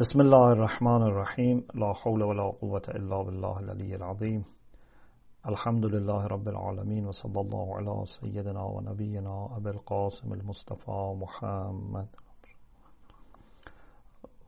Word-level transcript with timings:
بسم 0.00 0.20
الله 0.20 0.52
الرحمن 0.52 1.02
الرحيم 1.02 1.66
لا 1.74 1.92
حول 1.92 2.22
ولا 2.22 2.42
قوة 2.42 2.82
إلا 2.88 3.22
بالله 3.22 3.58
العلي 3.58 3.94
العظيم 3.96 4.44
الحمد 5.48 5.84
لله 5.84 6.26
رب 6.26 6.48
العالمين 6.48 7.06
وصلى 7.06 7.40
الله 7.40 7.76
على 7.76 8.04
سيدنا 8.06 8.62
ونبينا 8.62 9.48
أبي 9.56 9.70
القاسم 9.70 10.32
المصطفى 10.32 11.14
محمد 11.20 12.06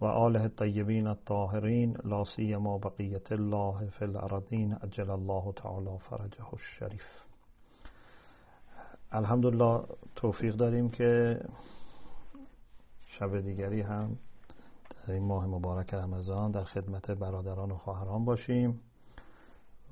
وآله 0.00 0.44
الطيبين 0.44 1.06
الطاهرين 1.08 1.94
لا 2.04 2.24
سيما 2.24 2.76
بقية 2.76 3.24
الله 3.32 3.88
في 3.98 4.04
الأرضين 4.04 4.78
أجل 4.82 5.10
الله 5.10 5.52
تعالى 5.62 5.98
فرجه 6.10 6.46
الشريف 6.52 7.24
الحمد 9.14 9.46
لله 9.46 9.86
توفيق 10.16 10.54
داريم 10.56 10.88
که 10.88 11.40
شب 13.06 13.36
دیگری 13.36 13.80
هم 13.80 14.16
در 15.06 15.12
این 15.12 15.24
ماه 15.24 15.46
مبارک 15.46 15.94
رمضان 15.94 16.50
در 16.50 16.64
خدمت 16.64 17.10
برادران 17.10 17.70
و 17.70 17.76
خواهران 17.76 18.24
باشیم 18.24 18.80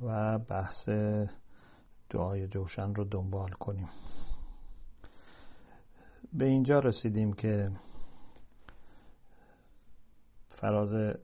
و 0.03 0.39
بحث 0.39 0.89
دعای 2.11 2.49
جوشن 2.49 2.95
رو 2.95 3.05
دنبال 3.05 3.51
کنیم. 3.51 3.89
به 6.33 6.45
اینجا 6.45 6.79
رسیدیم 6.79 7.33
که 7.33 7.71
فراز 10.49 11.17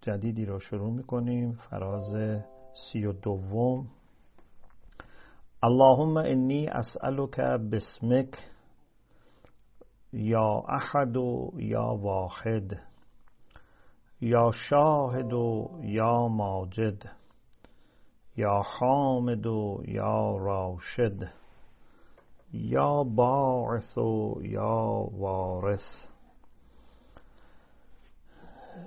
جدیدی 0.00 0.44
رو 0.44 0.60
شروع 0.60 0.92
می‌کنیم. 0.92 1.52
فراز 1.52 2.42
سی 2.74 3.06
و 3.06 3.12
دوم. 3.12 3.88
اللهم 5.62 6.16
انی 6.16 6.66
اسألک 6.66 7.40
بسمک 7.40 8.28
یا 10.12 10.64
احد 10.68 11.16
و 11.16 11.52
یا 11.56 11.86
واحد. 11.86 12.95
یا 14.20 14.50
شاهد 14.54 15.32
و 15.32 15.70
یا 15.82 16.28
ماجد 16.28 17.02
یا 18.36 18.62
حامد 18.64 19.46
و 19.46 19.82
یا 19.84 20.36
راشد 20.36 21.28
یا 22.52 23.04
باعث 23.04 23.98
و 23.98 24.38
یا 24.42 25.08
وارث 25.12 26.06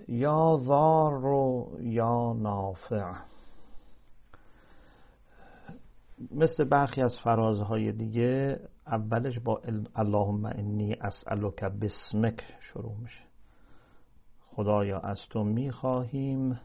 یا 0.07 0.59
ضار 0.61 1.25
و 1.25 1.69
یا 1.79 2.33
نافع. 2.33 3.13
مثل 6.31 6.63
برخی 6.63 7.01
از 7.01 7.19
فرازهای 7.23 7.91
دیگه 7.91 8.59
اولش 8.87 9.39
با 9.39 9.61
اللهم 9.95 10.45
انی 10.45 10.93
اسألک 10.93 11.63
بسمک 11.63 12.43
شروع 12.59 12.95
میشه. 12.97 13.28
خدایا 14.59 14.99
از 14.99 15.19
تو 15.29 15.43
می‌خواهیم 15.43 16.59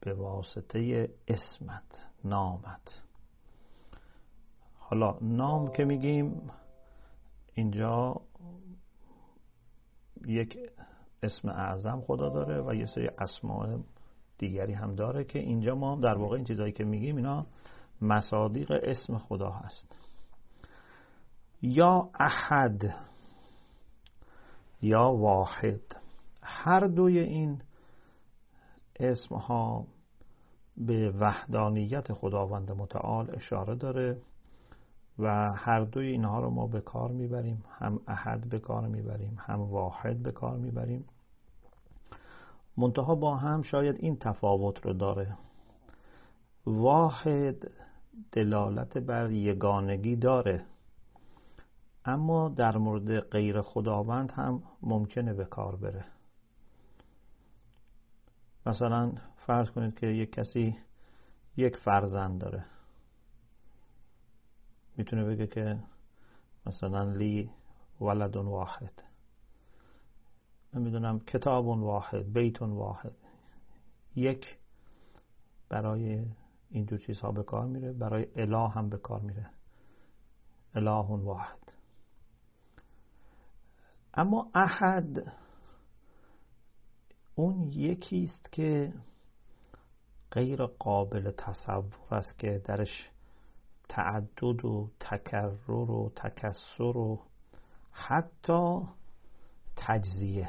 به 0.00 0.14
واسطه 0.14 1.08
اسمت 1.28 2.06
نامت. 2.24 3.02
حالا 4.78 5.18
نام 5.20 5.72
که 5.72 5.84
میگیم 5.84 6.50
اینجا 7.54 8.20
یک 10.26 10.58
اسم 11.22 11.48
اعظم 11.48 12.00
خدا 12.00 12.28
داره 12.28 12.62
و 12.62 12.74
یه 12.74 12.86
سری 12.86 13.08
اسماء 13.18 13.78
دیگری 14.38 14.72
هم 14.72 14.94
داره 14.94 15.24
که 15.24 15.38
اینجا 15.38 15.74
ما 15.74 15.96
در 15.96 16.18
واقع 16.18 16.36
این 16.36 16.44
چیزهایی 16.44 16.72
که 16.72 16.84
میگیم 16.84 17.16
اینا 17.16 17.46
مصادیق 18.02 18.72
اسم 18.82 19.18
خدا 19.18 19.50
هست. 19.50 19.96
یا 21.62 22.10
احد 22.20 22.94
یا 24.82 25.12
واحد. 25.12 26.07
هر 26.50 26.80
دوی 26.80 27.18
این 27.18 27.62
اسم 29.00 29.34
ها 29.34 29.86
به 30.76 31.10
وحدانیت 31.10 32.12
خداوند 32.12 32.72
متعال 32.72 33.30
اشاره 33.34 33.74
داره 33.74 34.20
و 35.18 35.52
هر 35.52 35.80
دوی 35.80 36.06
اینها 36.06 36.40
رو 36.40 36.50
ما 36.50 36.66
به 36.66 36.80
کار 36.80 37.10
می‌بریم 37.10 37.64
هم 37.78 38.00
احد 38.06 38.48
به 38.48 38.58
کار 38.58 38.88
می‌بریم 38.88 39.38
هم 39.40 39.60
واحد 39.60 40.22
به 40.22 40.32
کار 40.32 40.56
می‌بریم. 40.56 41.04
منتها 42.76 43.14
با 43.14 43.36
هم 43.36 43.62
شاید 43.62 43.96
این 43.98 44.16
تفاوت 44.16 44.86
رو 44.86 44.92
داره. 44.92 45.36
واحد 46.66 47.70
دلالت 48.32 48.98
بر 48.98 49.30
یگانگی 49.30 50.16
داره. 50.16 50.64
اما 52.04 52.48
در 52.48 52.76
مورد 52.76 53.20
غیر 53.20 53.60
خداوند 53.60 54.30
هم 54.30 54.62
ممکنه 54.82 55.34
به 55.34 55.44
کار 55.44 55.76
بره. 55.76 56.04
مثلا 58.68 59.12
فرض 59.36 59.70
کنید 59.70 59.98
که 59.98 60.06
یک 60.06 60.32
کسی 60.32 60.78
یک 61.56 61.76
فرزند 61.76 62.40
داره. 62.40 62.64
می‌تونه 64.96 65.24
بگه 65.24 65.46
که 65.46 65.78
مثلا 66.66 67.12
لی 67.12 67.50
ولد 68.00 68.36
واحد. 68.36 69.02
نمی‌دونم 70.74 71.20
کتاب 71.20 71.66
واحد 71.66 72.32
بیت 72.32 72.62
واحد. 72.62 73.14
یک 74.16 74.58
برای 75.68 76.26
اینجور 76.70 76.98
چیزها 76.98 77.32
به 77.32 77.42
کار 77.42 77.66
میره 77.66 77.92
برای 77.92 78.26
اله 78.36 78.68
هم 78.68 78.88
به 78.88 78.98
کار 78.98 79.20
میره. 79.20 79.50
اله 80.74 80.90
واحد. 80.90 81.72
اما 84.14 84.50
احد 84.54 85.32
اون 87.38 87.72
یکی 87.72 88.24
است 88.24 88.52
که 88.52 88.92
غیر 90.30 90.66
قابل 90.66 91.30
تصور 91.30 92.14
است 92.14 92.38
که 92.38 92.62
درش 92.64 93.10
تعدد 93.88 94.64
و 94.64 94.90
تکرر 95.00 95.70
و 95.70 96.12
تکسر 96.16 96.96
و 96.96 97.20
حتی 97.92 98.80
تجزیه. 99.76 100.48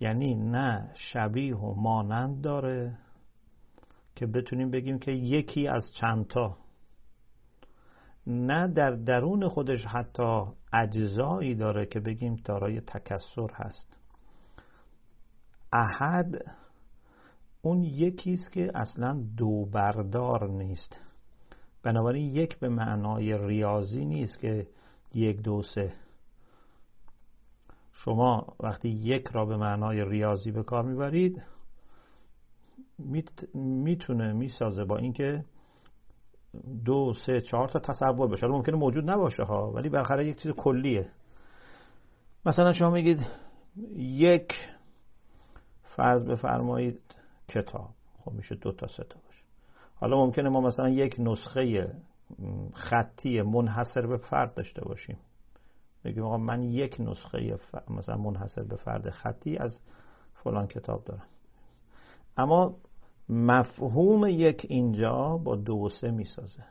یعنی 0.00 0.34
نه 0.34 0.90
شبیه 0.94 1.56
و 1.56 1.74
مانند 1.74 2.40
داره 2.40 2.98
که 4.16 4.26
بتونیم 4.26 4.70
بگیم 4.70 4.98
که 4.98 5.12
یکی 5.12 5.68
از 5.68 5.92
چندتا. 6.00 6.56
نه 8.26 8.68
در 8.68 8.90
درون 8.90 9.48
خودش 9.48 9.86
حتی 9.86 10.42
اجزایی 10.72 11.54
داره 11.54 11.86
که 11.86 12.00
بگیم 12.00 12.36
دارای 12.44 12.80
تکسر 12.80 13.50
هست. 13.52 14.03
احد 15.74 16.44
اون 17.62 17.82
یکیست 17.82 18.52
که 18.52 18.70
اصلا 18.74 19.24
دو 19.36 19.64
بردار 19.64 20.50
نیست. 20.50 21.00
بنابراین 21.82 22.36
یک 22.36 22.58
به 22.58 22.68
معنای 22.68 23.38
ریاضی 23.38 24.04
نیست 24.04 24.40
که 24.40 24.66
یک 25.14 25.42
دو 25.42 25.62
سه. 25.62 25.92
شما 27.92 28.46
وقتی 28.60 28.88
یک 28.88 29.26
را 29.26 29.46
به 29.46 29.56
معنای 29.56 30.04
ریاضی 30.04 30.50
به 30.50 30.62
کار 30.62 30.82
می‌برید 30.82 31.42
می‌تونه 33.54 34.32
می‌سازه 34.32 34.84
با 34.84 34.96
اینکه 34.96 35.44
دو 36.84 37.12
سه 37.26 37.40
چهار 37.40 37.68
تا 37.68 37.78
تصور 37.78 38.28
بشه. 38.28 38.46
ممکنه 38.46 38.76
موجود 38.76 39.10
نباشه 39.10 39.42
ها 39.42 39.72
ولی 39.72 39.88
بالاخره 39.88 40.26
یک 40.26 40.42
چیز 40.42 40.52
کلیه. 40.52 41.10
مثلا 42.46 42.72
شما 42.72 42.90
میگید 42.90 43.26
یک 43.96 44.48
فرض 45.96 46.24
بفرمایید 46.24 47.00
کتاب. 47.48 47.90
خب 48.24 48.32
میشه 48.32 48.54
دو 48.54 48.72
تا 48.72 48.86
سه 48.86 49.04
تا 49.04 49.20
باشه. 49.26 49.42
حالا 49.96 50.16
ممکنه 50.16 50.48
ما 50.48 50.60
مثلا 50.60 50.88
یک 50.88 51.16
نسخه 51.18 51.94
خطی 52.72 53.42
منحصر 53.42 54.06
به 54.06 54.16
فرد 54.16 54.54
داشته 54.54 54.84
باشیم. 54.84 55.16
بگیم 56.04 56.24
آقا 56.24 56.36
من 56.36 56.62
یک 56.62 56.96
نسخه 57.00 57.58
مثلا 57.90 58.16
منحصر 58.16 58.62
به 58.62 58.76
فرد 58.76 59.10
خطی 59.10 59.56
از 59.56 59.80
فلان 60.34 60.66
کتاب 60.66 61.04
دارم. 61.04 61.26
اما 62.36 62.74
مفهوم 63.28 64.26
یک 64.26 64.66
اینجا 64.68 65.40
با 65.44 65.56
دو 65.56 65.74
و 65.74 65.88
سه 65.88 66.10
می‌سازه. 66.10 66.64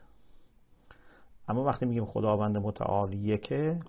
اما 1.48 1.64
وقتی 1.64 1.86
میگیم 1.86 2.04
خداوند 2.04 2.58
متعال 2.58 3.12
یکه 3.12 3.80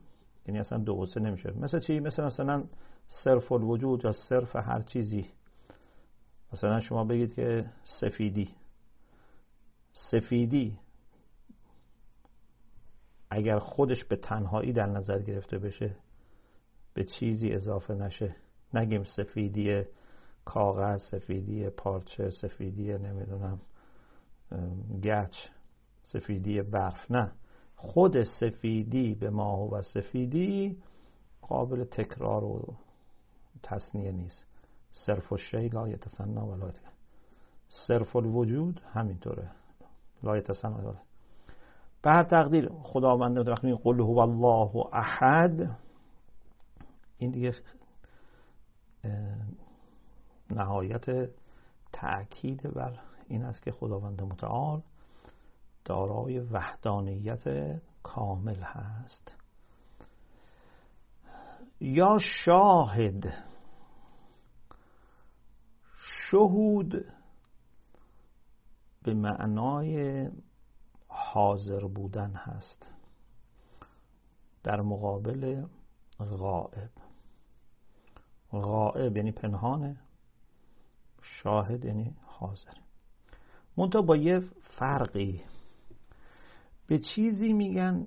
یعنی 0.45 0.59
اصلا 0.59 0.77
دو 0.77 0.93
و 0.93 1.19
نمیشه. 1.19 1.53
مثل 1.59 1.79
چی؟ 1.79 1.99
مثل 1.99 2.23
مثلا 2.23 2.63
صرف 3.07 3.51
الوجود 3.51 4.05
یا 4.05 4.11
صرف 4.11 4.55
هر 4.55 4.81
چیزی. 4.81 5.25
مثلا 6.53 6.79
شما 6.79 7.03
بگید 7.03 7.33
که 7.33 7.65
سفیدی. 7.83 8.49
سفیدی 9.93 10.79
اگر 13.29 13.59
خودش 13.59 14.03
به 14.03 14.15
تنهایی 14.15 14.73
در 14.73 14.85
نظر 14.85 15.19
گرفته 15.19 15.57
بشه 15.57 15.95
به 16.93 17.03
چیزی 17.03 17.51
اضافه 17.53 17.93
نشه. 17.93 18.35
نگیم 18.73 19.03
سفیدی 19.03 19.83
کاغذ 20.45 21.01
سفیدی 21.11 21.69
پارچه 21.69 22.29
سفیدی 22.29 22.97
نمی‌دونم 22.97 23.61
گچ 25.03 25.35
سفیدی 26.01 26.61
برف. 26.61 27.11
نه. 27.11 27.31
خود 27.75 28.23
سفیدی 28.23 29.15
به 29.15 29.29
ماه 29.29 29.69
و 29.69 29.81
سفیدی 29.81 30.77
قابل 31.41 31.83
تکرار 31.83 32.43
و 32.43 32.75
تصنیه 33.63 34.11
نیست. 34.11 34.45
صرف 34.93 35.33
و 35.33 35.37
شی 35.37 35.67
لا 35.67 35.87
یتثنا 35.87 36.47
و 36.47 36.55
لا 36.55 36.71
صرف 37.69 38.15
الوجود 38.15 38.81
همینطوره. 38.93 39.51
لا 40.23 40.37
یتثنا 40.37 40.95
به 42.01 42.11
هر 42.11 42.23
تقدیر 42.23 42.69
خداوند 42.83 43.47
وقتی 43.47 43.73
قل 43.73 43.99
هو 43.99 44.19
الله 44.19 44.85
احد 44.93 45.77
این 47.17 47.31
دیگه 47.31 47.53
نهایت 50.51 51.29
تأکید 51.93 52.73
بر 52.73 52.99
این 53.27 53.43
است 53.43 53.63
که 53.63 53.71
خداوند 53.71 54.23
متعال 54.23 54.81
دارای 55.85 56.39
وحدانیت 56.39 57.43
کامل 58.03 58.61
هست. 58.61 59.31
یا 61.79 62.17
شاهد 62.45 63.33
شهود 66.31 67.05
به 69.03 69.13
معنای 69.13 70.29
حاضر 71.07 71.79
بودن 71.79 72.31
هست. 72.31 72.91
در 74.63 74.81
مقابل 74.81 75.65
غائب. 76.19 76.89
غائب 78.51 79.17
یعنی 79.17 79.31
پنهانه 79.31 79.97
شاهد 81.21 81.85
یعنی 81.85 82.15
حاضر. 82.25 82.73
منتها 83.77 84.01
با 84.01 84.15
یه 84.15 84.39
فرقی 84.61 85.43
به 86.87 86.99
چیزی 86.99 87.53
میگن 87.53 88.05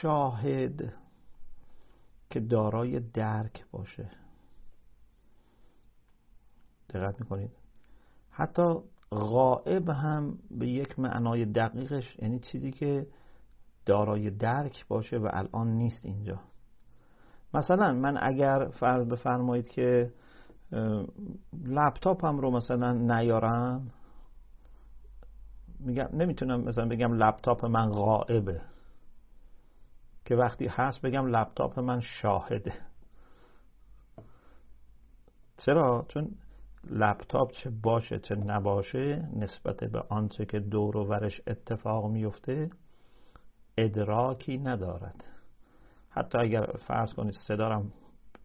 شاهد 0.00 0.94
که 2.30 2.40
دارای 2.40 3.00
درک 3.00 3.64
باشه. 3.70 4.10
دقت 6.90 7.20
می‌کنید. 7.20 7.50
حتی 8.30 8.62
غائب 9.10 9.88
هم 9.88 10.38
به 10.50 10.68
یک 10.68 10.98
معنای 10.98 11.44
دقیقش 11.44 12.16
یعنی 12.18 12.38
چیزی 12.38 12.70
که 12.70 13.06
دارای 13.86 14.30
درک 14.30 14.86
باشه 14.88 15.16
و 15.16 15.28
الان 15.32 15.68
نیست 15.68 16.06
اینجا. 16.06 16.40
مثلا 17.54 17.92
من 17.92 18.18
اگر 18.22 18.68
فرض 18.80 19.06
بفرمایید 19.08 19.68
که 19.68 20.12
لپتاپم 21.64 22.38
رو 22.38 22.50
مثلا 22.50 22.92
نیارم 22.92 23.90
میگم 25.84 26.08
نمی‌تونم 26.12 26.60
مثلا 26.60 26.88
بگم 26.88 27.14
لپتاپ 27.14 27.64
من 27.64 27.90
غائبه. 27.90 28.60
که 30.24 30.34
وقتی 30.34 30.66
هست 30.66 31.02
بگم 31.02 31.26
لپتاپ 31.26 31.78
من 31.78 32.00
شاهده. 32.00 32.72
چرا؟ 35.56 36.06
چون 36.08 36.34
لپتاپ 36.90 37.52
چه 37.52 37.70
باشه 37.82 38.18
چه 38.18 38.34
نباشه 38.34 39.28
نسبت 39.36 39.84
به 39.84 40.02
آنچه 40.08 40.44
که 40.44 40.60
دور 40.60 40.96
و 40.96 41.04
ورش 41.04 41.40
اتفاق 41.46 42.10
میفته 42.10 42.70
ادراکی 43.78 44.58
ندارد. 44.58 45.24
حتی 46.10 46.38
اگر 46.38 46.66
فرض 46.86 47.14
کنید 47.14 47.34
صدارم 47.48 47.92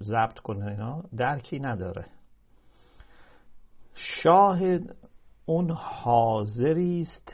ضبط 0.04 0.40
کنه 0.40 0.66
اینا 0.66 1.04
درکی 1.18 1.60
نداره. 1.60 2.06
شاهد 3.96 4.96
اون 5.50 5.72
حاضری 5.72 7.02
است 7.02 7.34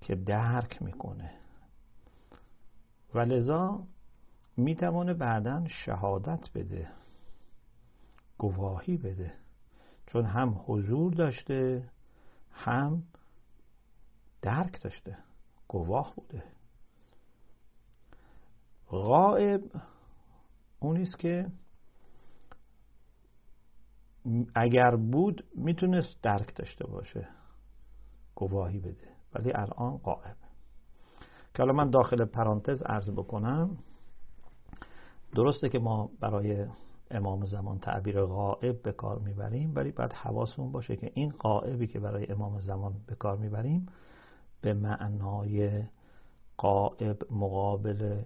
که 0.00 0.14
درک 0.14 0.82
می‌کنه. 0.82 1.30
و 3.14 3.18
لذا 3.18 3.86
می‌توانه 4.56 5.14
بعدا 5.14 5.68
شهادت 5.68 6.50
بده 6.54 6.88
گواهی 8.38 8.96
بده. 8.96 9.32
چون 10.06 10.24
هم 10.24 10.64
حضور 10.66 11.12
داشته 11.12 11.88
هم 12.52 13.02
درک 14.42 14.82
داشته 14.82 15.18
گواه 15.68 16.14
بوده. 16.14 16.42
غائب 18.90 19.62
اونیست 20.80 21.18
که 21.18 21.46
اگر 24.54 24.96
بود 24.96 25.44
می‌تونست 25.54 26.22
درک 26.22 26.54
داشته 26.54 26.86
باشه 26.86 27.28
گواهی 28.34 28.78
بده. 28.78 29.08
ولی 29.34 29.52
الان 29.52 29.96
قائب 29.96 30.36
که 31.54 31.62
حالا 31.62 31.72
من 31.72 31.90
داخل 31.90 32.24
پرانتز 32.24 32.82
عرض 32.82 33.10
بکنم 33.10 33.78
درسته 35.34 35.68
که 35.68 35.78
ما 35.78 36.10
برای 36.20 36.66
امام 37.10 37.44
زمان 37.44 37.78
تعبیر 37.78 38.20
غائب 38.22 38.82
به 38.82 38.92
کار 38.92 39.18
می‌بریم 39.18 39.72
ولی 39.74 39.92
باید 39.92 40.12
حواسمون 40.12 40.72
باشه 40.72 40.96
که 40.96 41.10
این 41.14 41.30
غائبی 41.30 41.86
که 41.86 42.00
برای 42.00 42.32
امام 42.32 42.60
زمان 42.60 42.94
به 43.06 43.14
کار 43.14 43.36
می‌بریم 43.36 43.86
به 44.60 44.74
معنای 44.74 45.82
قائب 46.56 47.32
مقابل 47.32 48.22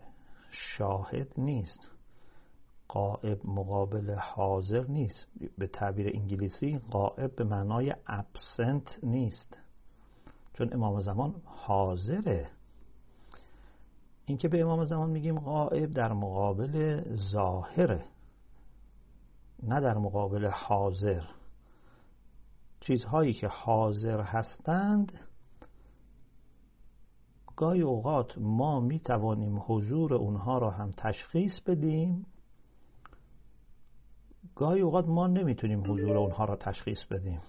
شاهد 0.51 1.33
نیست. 1.39 1.81
قائب 2.89 3.47
مقابل 3.47 4.15
حاضر 4.15 4.85
نیست. 4.87 5.27
به 5.59 5.67
تعبیر 5.67 6.17
انگلیسی 6.17 6.81
قائب 6.91 7.37
به 7.37 7.45
معنای 7.45 7.95
ابسنت 8.07 8.99
نیست. 9.03 9.59
چون 10.53 10.73
امام 10.73 11.01
زمان 11.01 11.35
حاضره. 11.45 12.51
اینکه 14.27 14.49
به 14.49 14.61
امام 14.61 14.85
زمان 14.85 15.11
میگیم 15.11 15.39
قائب 15.39 15.91
در 15.91 16.13
مقابل 16.13 17.03
ظاهره 17.33 18.05
نه 19.63 19.81
در 19.81 19.99
مقابل 19.99 20.47
حاضر. 20.47 21.23
چیزهایی 22.81 23.35
که 23.35 23.49
حاضر 23.49 24.21
هستند 24.21 25.21
گاهی 27.57 27.83
اوقات 27.83 28.39
ما 28.39 28.81
می 28.81 28.99
توانیم 28.99 29.63
حضور 29.67 30.15
اونها 30.15 30.59
را 30.59 30.71
هم 30.71 30.91
تشخیص 30.91 31.61
بدیم. 31.61 32.27
گاهی 34.59 34.81
اوقات 34.81 35.09
ما 35.09 35.27
نمی‌تونیم 35.27 35.81
حضور 35.81 36.17
اونها 36.17 36.45
را 36.45 36.57
تشخیص 36.57 37.05
بدیم. 37.05 37.41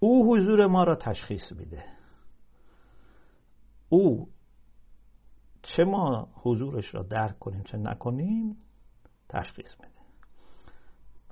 او 0.00 0.32
حضور 0.32 0.66
ما 0.66 0.84
را 0.84 0.94
تشخیص 0.96 1.52
میده. 1.52 1.84
او 3.88 4.28
چه 5.62 5.84
ما 5.84 6.28
حضورش 6.34 6.94
را 6.94 7.02
درک 7.02 7.38
کنیم 7.38 7.62
چه 7.62 7.78
نکنیم 7.78 8.56
تشخیص 9.28 9.80
میده. 9.80 9.94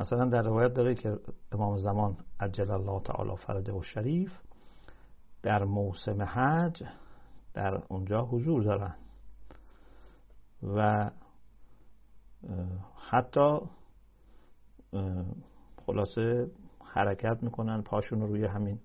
مثلا 0.00 0.24
در 0.24 0.42
روایت 0.42 0.72
داره 0.72 0.94
که 0.94 1.18
امام 1.52 1.76
زمان 1.76 2.16
عجل 2.40 2.70
الله 2.70 3.00
تعالی 3.00 3.36
فرده 3.36 3.72
و 3.72 3.82
شریف 3.82 4.40
در 5.42 5.64
موسم 5.64 6.22
حج 6.22 6.82
در 7.54 7.82
اونجا 7.88 8.22
حضور 8.22 8.62
دارن. 8.62 8.96
و 10.62 11.10
حتی 13.10 13.58
خلاصه 15.86 16.50
حرکت 16.84 17.42
می‌کنن 17.42 17.82
پاشون 17.82 18.20
رو 18.20 18.26
روی 18.26 18.44
همین 18.44 18.78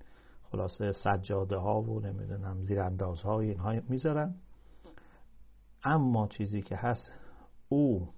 خلاصه 0.52 0.92
سجاده 0.92 1.58
ها 1.58 1.82
و 1.82 2.00
نمی‌دونم 2.00 2.62
زیرانداز 2.62 3.22
های 3.22 3.50
اینها 3.50 3.74
می‌ذارن. 3.90 4.36
اما 5.84 6.28
چیزی 6.28 6.62
که 6.62 6.76
هست 6.76 7.14
او 7.70 8.10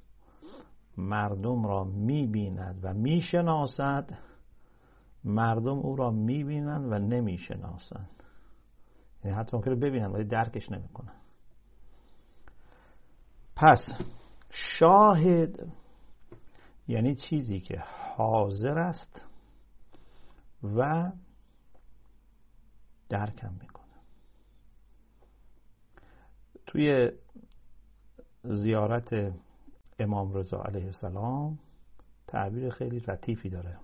مردم 0.97 1.65
را 1.65 1.83
می‌بیند 1.83 2.79
و 2.83 2.93
می‌شناسد. 2.93 4.09
مردم 5.23 5.79
او 5.79 5.95
را 5.95 6.11
می‌بینند 6.11 6.91
و 6.91 6.99
نمی‌شناسند. 6.99 8.09
یعنی 9.23 9.37
حتی 9.37 9.57
ممکنه 9.57 9.75
ببینن 9.75 10.05
ولی 10.05 10.23
درکش 10.23 10.71
نمی‌کنن. 10.71 11.13
پس 13.55 13.79
شاهد 14.49 15.71
یعنی 16.87 17.15
چیزی 17.15 17.59
که 17.59 17.83
حاضر 18.15 18.77
است 18.79 19.25
و 20.63 21.11
درکم 23.09 23.53
می‌کنه. 23.59 23.85
توی 26.65 27.11
زیارت 28.43 29.33
امام 29.99 30.33
رضا 30.33 30.63
علیه 30.63 30.85
السلام 30.85 31.59
تعبیر 32.27 32.69
خیلی 32.69 32.99
لطیفی 32.99 33.49
داره. 33.49 33.77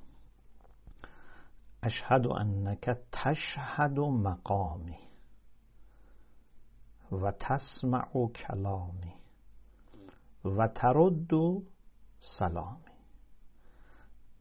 اشهد 1.83 2.27
انک 2.27 2.97
تشهد 3.11 3.99
مقامی 3.99 4.97
و 7.11 7.31
تسمع 7.31 8.27
کلامی 8.27 9.13
و 10.45 10.67
ترد 10.67 11.33
سلامی 12.21 12.86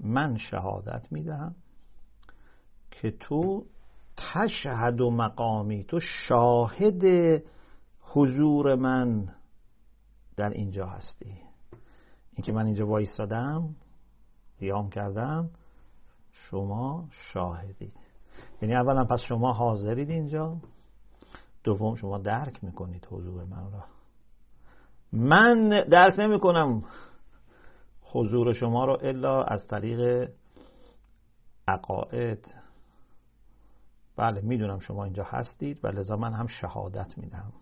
من 0.01 0.37
شهادت 0.37 1.13
می‌دهم 1.13 1.55
که 2.91 3.11
تو 3.11 3.67
تشهد 4.17 5.01
و 5.01 5.11
مقامی 5.11 5.85
تو 5.85 6.01
شاهد 6.01 7.03
حضور 8.01 8.75
من 8.75 9.29
در 10.37 10.51
اینجا 10.51 10.87
هستی. 10.87 11.39
اینکه 12.33 12.53
من 12.53 12.67
اینجا 12.67 12.87
وایستادم 12.87 13.75
قیام 14.59 14.91
کردم 14.91 15.51
شما 16.31 17.09
شاهدید. 17.11 17.93
یعنی 18.63 18.75
اولا 18.75 19.05
پس 19.05 19.21
شما 19.21 19.53
حاضرید 19.53 20.11
اینجا 20.11 20.57
دوم 21.65 21.95
شما 21.95 22.19
درک 22.19 22.65
می‌کنید 22.65 23.09
حضور 23.11 23.45
من 23.45 23.73
را. 23.73 23.85
من 25.13 25.69
درک 25.91 26.19
نمی 26.19 26.41
کنم 26.41 26.83
حضور 28.13 28.53
شما 28.53 28.85
رو 28.85 28.99
الا 29.03 29.43
از 29.43 29.69
طریق 29.69 30.31
عقاید. 31.69 32.55
بله 34.17 34.41
می‌دونم 34.41 34.79
شما 34.79 35.05
اینجا 35.05 35.25
هستید 35.25 35.85
و 35.85 35.89
لذا 35.89 36.17
من 36.17 36.33
هم 36.33 36.47
شهادت 36.47 37.19
میدم 37.19 37.53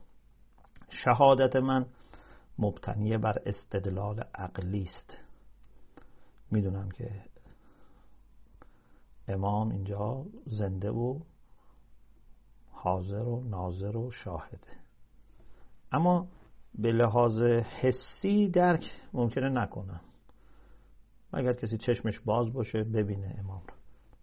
شهادت 0.89 1.57
من 1.57 1.87
مبتنی 2.59 3.19
بر 3.19 3.39
استدلال 3.47 4.25
عقلی 4.35 4.83
است. 4.83 5.19
می‌دونم 6.51 6.91
که 6.91 7.11
امام 9.29 9.71
اینجا 9.71 10.25
زنده 10.47 10.91
و 10.91 11.21
حاضر 12.73 13.23
و 13.23 13.45
ناظر 13.49 13.97
و 13.97 14.11
شاهده. 14.11 14.69
اما 15.93 16.27
به 16.75 16.93
لحاظ 16.93 17.43
حسی 17.43 18.49
درک 18.49 18.85
ممکنه 19.13 19.49
نکنم. 19.49 20.01
اگر 21.35 21.53
کسی 21.53 21.79
چشمش 21.79 22.21
باز 22.21 22.53
باشه 22.53 22.85
ببینه 22.85 23.37
امام 23.39 23.63
رو. 23.69 23.75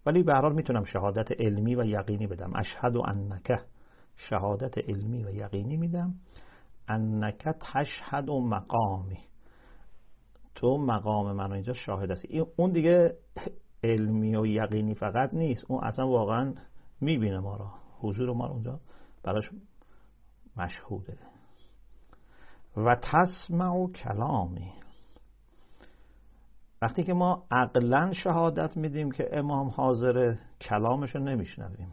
ولی 0.06 0.22
به 0.22 0.32
هر 0.32 0.42
حال 0.42 0.54
می‌تونم 0.54 0.84
شهادت 0.84 1.40
علمی 1.40 1.74
و 1.74 1.84
یقینی 1.84 2.26
بدم. 2.26 2.52
اشهد 2.54 2.96
و 2.96 3.02
انکه 3.06 3.58
شهادت 4.16 4.78
علمی 4.78 5.24
و 5.24 5.30
یقینی 5.30 5.76
میدم. 5.76 6.14
انک 6.88 7.48
تشهد 7.60 8.28
و 8.28 8.40
مقامی. 8.40 9.18
تو 10.54 10.78
مقام 10.78 11.32
من 11.32 11.52
اینجا 11.52 11.72
شاهد 11.72 12.10
هستی. 12.10 12.44
اون 12.56 12.72
دیگه 12.72 13.16
علمی 13.84 14.36
و 14.36 14.46
یقینی 14.46 14.94
فقط 14.94 15.34
نیست. 15.34 15.64
اون 15.68 15.84
اصلا 15.84 16.08
واقعا 16.08 16.54
می‌بینه 17.00 17.38
ما 17.38 17.56
را 17.56 17.70
حضور 18.00 18.32
ما 18.32 18.46
اونجا 18.46 18.80
براش 19.22 19.50
مشهوده. 20.56 21.18
و 22.76 22.96
تسمع 23.02 23.70
و 23.70 23.92
کلامی. 23.92 24.72
وقتی 26.82 27.04
که 27.04 27.12
ما 27.12 27.46
عقلا 27.50 28.12
شهادت 28.12 28.76
میدیم 28.76 29.10
که 29.10 29.38
امام 29.38 29.68
حاضر 29.68 30.34
کلامش 30.60 31.14
رو 31.14 31.22
نمیشنویم. 31.22 31.92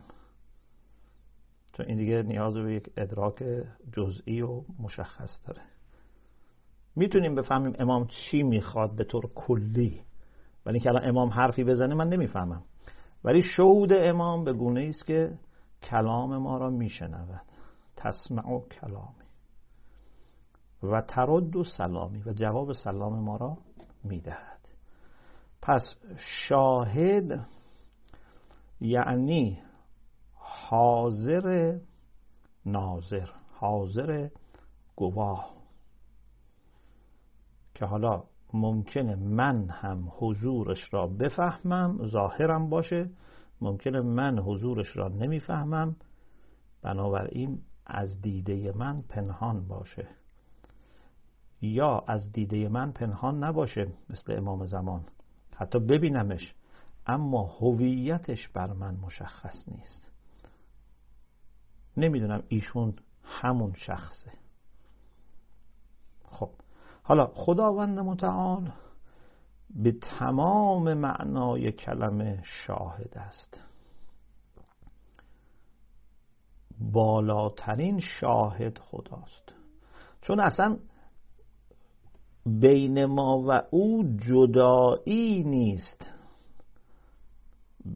چون 1.73 1.85
این 1.85 1.97
دیگه 1.97 2.23
نیاز 2.23 2.57
به 2.57 2.73
یک 2.73 2.89
ادراک 2.97 3.43
جزئی 3.93 4.41
و 4.41 4.61
مشخص 4.79 5.39
داره. 5.47 5.61
می‌تونیم 6.95 7.35
بفهمیم 7.35 7.73
امام 7.79 8.07
چی 8.07 8.43
می‌خواد 8.43 8.95
به 8.95 9.03
طور 9.03 9.29
کلی. 9.35 10.01
ولی 10.65 10.79
که 10.79 10.89
الان 10.89 11.09
امام 11.09 11.29
حرفی 11.29 11.63
بزنه 11.63 11.95
من 11.95 12.09
نمی‌فهمم. 12.09 12.63
ولی 13.23 13.41
شهود 13.41 13.93
امام 13.93 14.43
به 14.43 14.53
گونه 14.53 14.81
است 14.81 15.05
که 15.05 15.37
کلام 15.83 16.37
ما 16.37 16.57
را 16.57 16.69
میشنود. 16.69 17.41
تسمع 17.95 18.49
و 18.49 18.67
کلامی. 18.67 19.25
و 20.83 21.01
ترد 21.01 21.55
و 21.55 21.63
سلامی. 21.63 22.23
و 22.25 22.33
جواب 22.33 22.73
سلام 22.73 23.19
ما 23.19 23.37
را 23.37 23.57
می‌دهد. 24.03 24.58
پس 25.61 25.95
شاهد 26.47 27.47
یعنی 28.81 29.59
حاضر 30.35 31.77
ناظر 32.65 33.29
حاضر 33.59 34.29
گواه. 34.95 35.53
که 37.75 37.85
حالا 37.85 38.23
ممکنه 38.53 39.15
من 39.15 39.69
هم 39.69 40.11
حضورش 40.17 40.93
را 40.93 41.07
بفهمم 41.07 42.07
ظاهرم 42.07 42.69
باشه 42.69 43.09
ممکنه 43.61 44.01
من 44.01 44.39
حضورش 44.39 44.97
را 44.97 45.07
نمی‌فهمم 45.07 45.95
بنابراین 46.81 47.61
از 47.85 48.21
دیده 48.21 48.71
من 48.75 49.01
پنهان 49.01 49.67
باشه. 49.67 50.07
یا 51.61 52.03
از 52.07 52.31
دیده 52.31 52.69
من 52.69 52.91
پنهان 52.91 53.43
نباشه 53.43 53.87
مثل 54.09 54.37
امام 54.37 54.65
زمان. 54.65 55.05
حتی 55.59 55.79
ببینمش 55.79 56.53
اما 57.07 57.43
هویتش 57.43 58.47
بر 58.47 58.73
من 58.73 58.95
مشخص 58.95 59.69
نیست. 59.69 60.11
نمی‌دونم 61.97 62.43
ایشون 62.47 62.95
همون 63.23 63.73
شخصه. 63.73 64.31
خب 66.23 66.49
حالا 67.03 67.27
خداوند 67.27 67.99
متعال 67.99 68.71
به 69.69 69.91
تمام 69.91 70.93
معنای 70.93 71.71
کلمه 71.71 72.41
شاهد 72.43 73.17
است. 73.17 73.61
بالاترین 76.79 77.99
شاهد 77.99 78.77
خداست. 78.77 79.53
چون 80.21 80.39
اصلا 80.39 80.77
بین 82.61 83.05
ما 83.05 83.43
و 83.47 83.61
او 83.71 84.03
جدایی 84.17 85.43
نیست. 85.43 86.13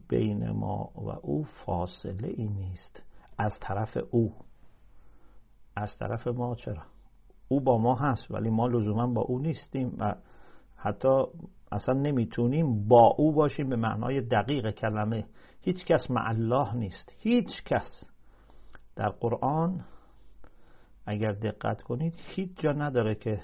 بین 0.08 0.50
ما 0.50 0.90
و 0.94 1.08
او 1.22 1.44
فاصله 1.44 2.28
ای 2.28 2.48
نیست. 2.48 3.02
از 3.38 3.52
طرف 3.60 3.98
او. 4.10 4.32
از 5.76 5.98
طرف 5.98 6.26
ما 6.26 6.54
چرا؟ 6.54 6.82
او 7.48 7.60
با 7.60 7.78
ما 7.78 7.94
هست 7.94 8.30
ولی 8.30 8.50
ما 8.50 8.66
لزوما 8.66 9.06
با 9.06 9.22
او 9.22 9.38
نیستیم 9.38 9.96
و 9.98 10.14
حتی 10.76 11.24
اصلا 11.72 11.94
نمی‌تونیم 11.94 12.88
با 12.88 13.14
او 13.18 13.32
باشیم 13.32 13.68
به 13.68 13.76
معنای 13.76 14.20
دقیق 14.20 14.70
کلمه. 14.70 15.26
هیچ 15.60 15.84
کس 15.84 16.10
مع 16.10 16.28
الله 16.28 16.74
نیست. 16.74 17.12
هیچ 17.18 17.64
کس. 17.64 18.10
در 18.96 19.08
قرآن 19.08 19.84
اگر 21.06 21.32
دقت 21.32 21.82
کنید 21.82 22.14
هیچ 22.18 22.50
جا 22.60 22.72
نداره 22.72 23.14
که 23.14 23.40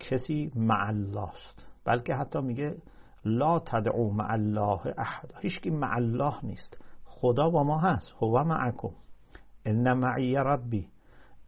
کسی 0.00 0.52
مع 0.54 0.86
الله 0.88 1.28
است 1.28 1.64
بلکه 1.84 2.14
حتی 2.14 2.40
میگه 2.40 2.76
لا 3.24 3.58
تدعو 3.58 4.10
مع 4.10 4.32
الله 4.32 4.94
احد. 4.98 5.34
هیچکی 5.40 5.70
مع 5.70 5.96
الله 5.96 6.44
نیست. 6.44 6.78
خدا 7.04 7.50
با 7.50 7.64
ما 7.64 7.78
هست. 7.78 8.14
هو 8.20 8.44
معکم. 8.44 8.90
ان 9.64 9.92
معی 9.92 10.36
ربی. 10.36 10.88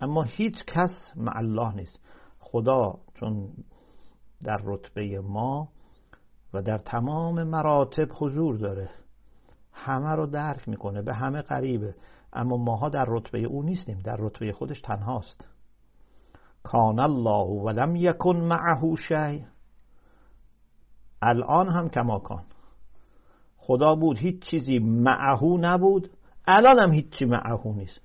اما 0.00 0.23
هیچ 0.23 0.64
کس 0.66 1.12
مع 1.16 1.37
الله 1.37 1.75
نیست. 1.75 1.99
خدا 2.38 2.99
چون 3.14 3.49
در 4.45 4.61
رتبه 4.64 5.21
ما 5.21 5.69
و 6.54 6.62
در 6.62 6.78
تمام 6.78 7.42
مراتب 7.42 8.09
حضور 8.14 8.57
داره. 8.57 8.90
همه 9.73 10.11
رو 10.11 10.26
درک 10.26 10.69
می‌کنه. 10.69 11.02
به 11.02 11.14
همه 11.14 11.42
قریبه. 11.42 11.95
اما 12.33 12.57
ماها 12.57 12.88
در 12.88 13.04
رتبه 13.09 13.38
او 13.38 13.62
نیستیم. 13.62 13.99
در 13.99 14.16
رتبه 14.19 14.52
خودش 14.52 14.80
تنهاست. 14.80 15.49
کان 16.62 16.99
الله 16.99 17.47
ولم 17.47 17.97
یکن 17.97 18.37
معه 18.37 18.95
شی. 19.09 19.45
الان 21.23 21.69
هم 21.69 21.88
کما 21.88 22.19
کان. 22.19 22.45
خدا 23.57 23.95
بود 23.95 24.19
هیچ 24.19 24.43
چیزی 24.50 24.79
معهو 24.79 25.59
نبود. 25.61 26.11
الان 26.49 26.79
هم 26.79 26.93
هیچی 26.93 27.25
معهو 27.25 27.73
نیست. 27.73 28.00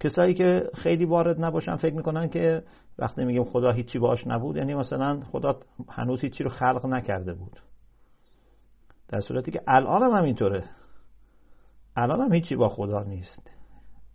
کسایی 0.00 0.34
که 0.34 0.70
خیلی 0.74 1.04
وارد 1.04 1.44
نباشن 1.44 1.76
فکر 1.76 1.94
می‌کنن 1.94 2.28
که 2.28 2.62
وقتی 2.98 3.24
میگیم 3.24 3.44
خدا 3.44 3.72
هیچی 3.72 3.98
باش 3.98 4.26
نبود 4.26 4.56
یعنی 4.56 4.74
مثلا 4.74 5.20
خدا 5.20 5.60
هنوز 5.88 6.20
هیچی 6.20 6.44
رو 6.44 6.50
خلق 6.50 6.86
نکرده 6.86 7.34
بود. 7.34 7.60
در 9.08 9.20
صورتی 9.20 9.50
که 9.50 9.60
الان 9.68 10.02
هم 10.02 10.10
همینطوره. 10.10 10.64
الان 11.96 12.20
هم 12.20 12.32
هیچی 12.32 12.56
با 12.56 12.68
خدا 12.68 13.02
نیست. 13.02 13.50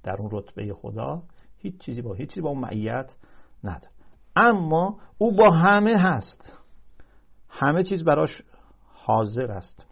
در 0.04 0.16
اون 0.20 0.30
رتبه 0.32 0.74
خدا 0.74 1.24
هیچ 1.58 1.78
چیزی 1.78 2.02
با 2.02 2.14
هیچ 2.14 2.30
چیزی 2.30 2.42
با 2.42 2.50
اون 2.50 2.60
معیت 2.60 3.16
نداره. 3.64 3.94
اما 4.36 5.00
او 5.18 5.36
با 5.36 5.52
همه 5.52 5.98
هست. 5.98 6.54
همه 7.50 7.84
چیز 7.84 8.04
براش 8.04 8.42
حاضر 8.94 9.52
است. 9.52 9.86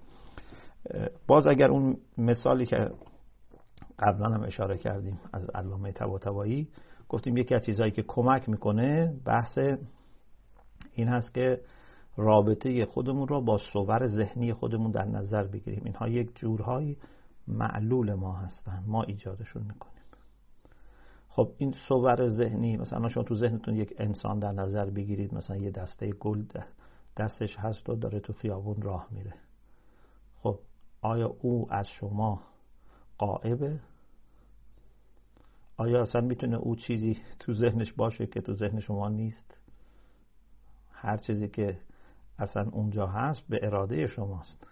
باز 1.28 1.48
اگر 1.48 1.68
اون 1.68 1.98
مثالی 2.18 2.66
که 2.66 2.92
قبلا 4.00 4.30
هم 4.30 4.44
اشاره 4.44 4.78
کردیم 4.78 5.20
از 5.34 5.50
علامه 5.50 5.92
طباطبایی 5.92 6.68
گفتیم 7.10 7.38
یکی 7.38 7.56
از 7.56 7.66
چیزهایی 7.66 7.92
که 7.92 8.04
کمک 8.08 8.50
می‌کنه 8.50 9.14
بحث 9.26 9.58
این 10.94 11.08
هست 11.08 11.34
که 11.34 11.62
رابطه 12.18 12.86
خودمون 12.86 13.28
رو 13.28 13.42
با 13.42 13.58
صور 13.58 14.08
ذهنی 14.08 14.54
خودمون 14.54 14.92
در 14.92 15.06
نظر 15.06 15.44
بگیریم. 15.44 15.82
اینها 15.86 16.08
یک 16.08 16.36
جورهای 16.36 16.98
معلول 17.48 18.14
ما 18.14 18.34
هستن. 18.34 18.84
ما 18.88 19.04
ایجادشون 19.04 19.64
می‌کنیم. 19.64 19.91
خب 21.34 21.52
این 21.58 21.72
صور 21.88 22.28
ذهنی 22.28 22.78
مثلا 22.78 23.10
شما 23.10 23.24
تو 23.24 23.36
ذهنتون 23.36 23.76
یک 23.76 23.94
انسان 23.98 24.40
در 24.40 24.52
نظر 24.52 24.90
بگیرید 24.90 25.34
مثلا 25.34 25.58
یه 25.58 25.72
دسته 25.72 26.12
گل 26.12 26.44
دستش 27.18 27.58
هست 27.60 27.90
و 27.90 27.96
داره 27.96 28.20
تو 28.20 28.34
خیابون 28.34 28.82
راه 28.82 29.08
میره. 29.12 29.34
خب 30.36 30.60
آیا 31.02 31.36
او 31.42 31.74
از 31.74 31.88
شما 31.88 32.42
قائبه 33.18 33.80
آیا 35.78 36.02
اصلا 36.02 36.22
می‌تونه 36.22 36.58
او 36.58 36.76
چیزی 36.76 37.18
تو 37.40 37.54
ذهنش 37.54 37.94
باشه 37.94 38.28
که 38.28 38.42
تو 38.42 38.54
ذهن 38.54 38.80
شما 38.80 39.10
نیست؟ 39.10 39.58
هر 40.92 41.18
چیزی 41.18 41.48
که 41.48 41.80
اصلا 42.40 42.70
اونجا 42.72 43.08
هست 43.08 43.44
به 43.50 43.60
اراده 43.64 44.08
شماست. 44.08 44.68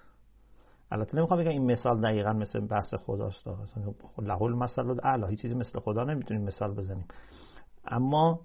البته 0.91 1.17
نمی‌خوام 1.17 1.39
بگم 1.39 1.49
این 1.49 1.71
مثال 1.71 2.01
دقیقا 2.01 2.33
مثل 2.33 2.59
بحث 2.59 2.93
خداست 2.93 3.47
لحول 4.17 4.53
مثل 4.53 4.99
اعلی 5.03 5.27
هیچ 5.29 5.41
چیزی 5.41 5.55
مثل 5.55 5.79
خدا 5.79 6.03
نمی‌تونیم 6.03 6.43
مثال 6.43 6.73
بزنیم. 6.73 7.05
اما 7.85 8.39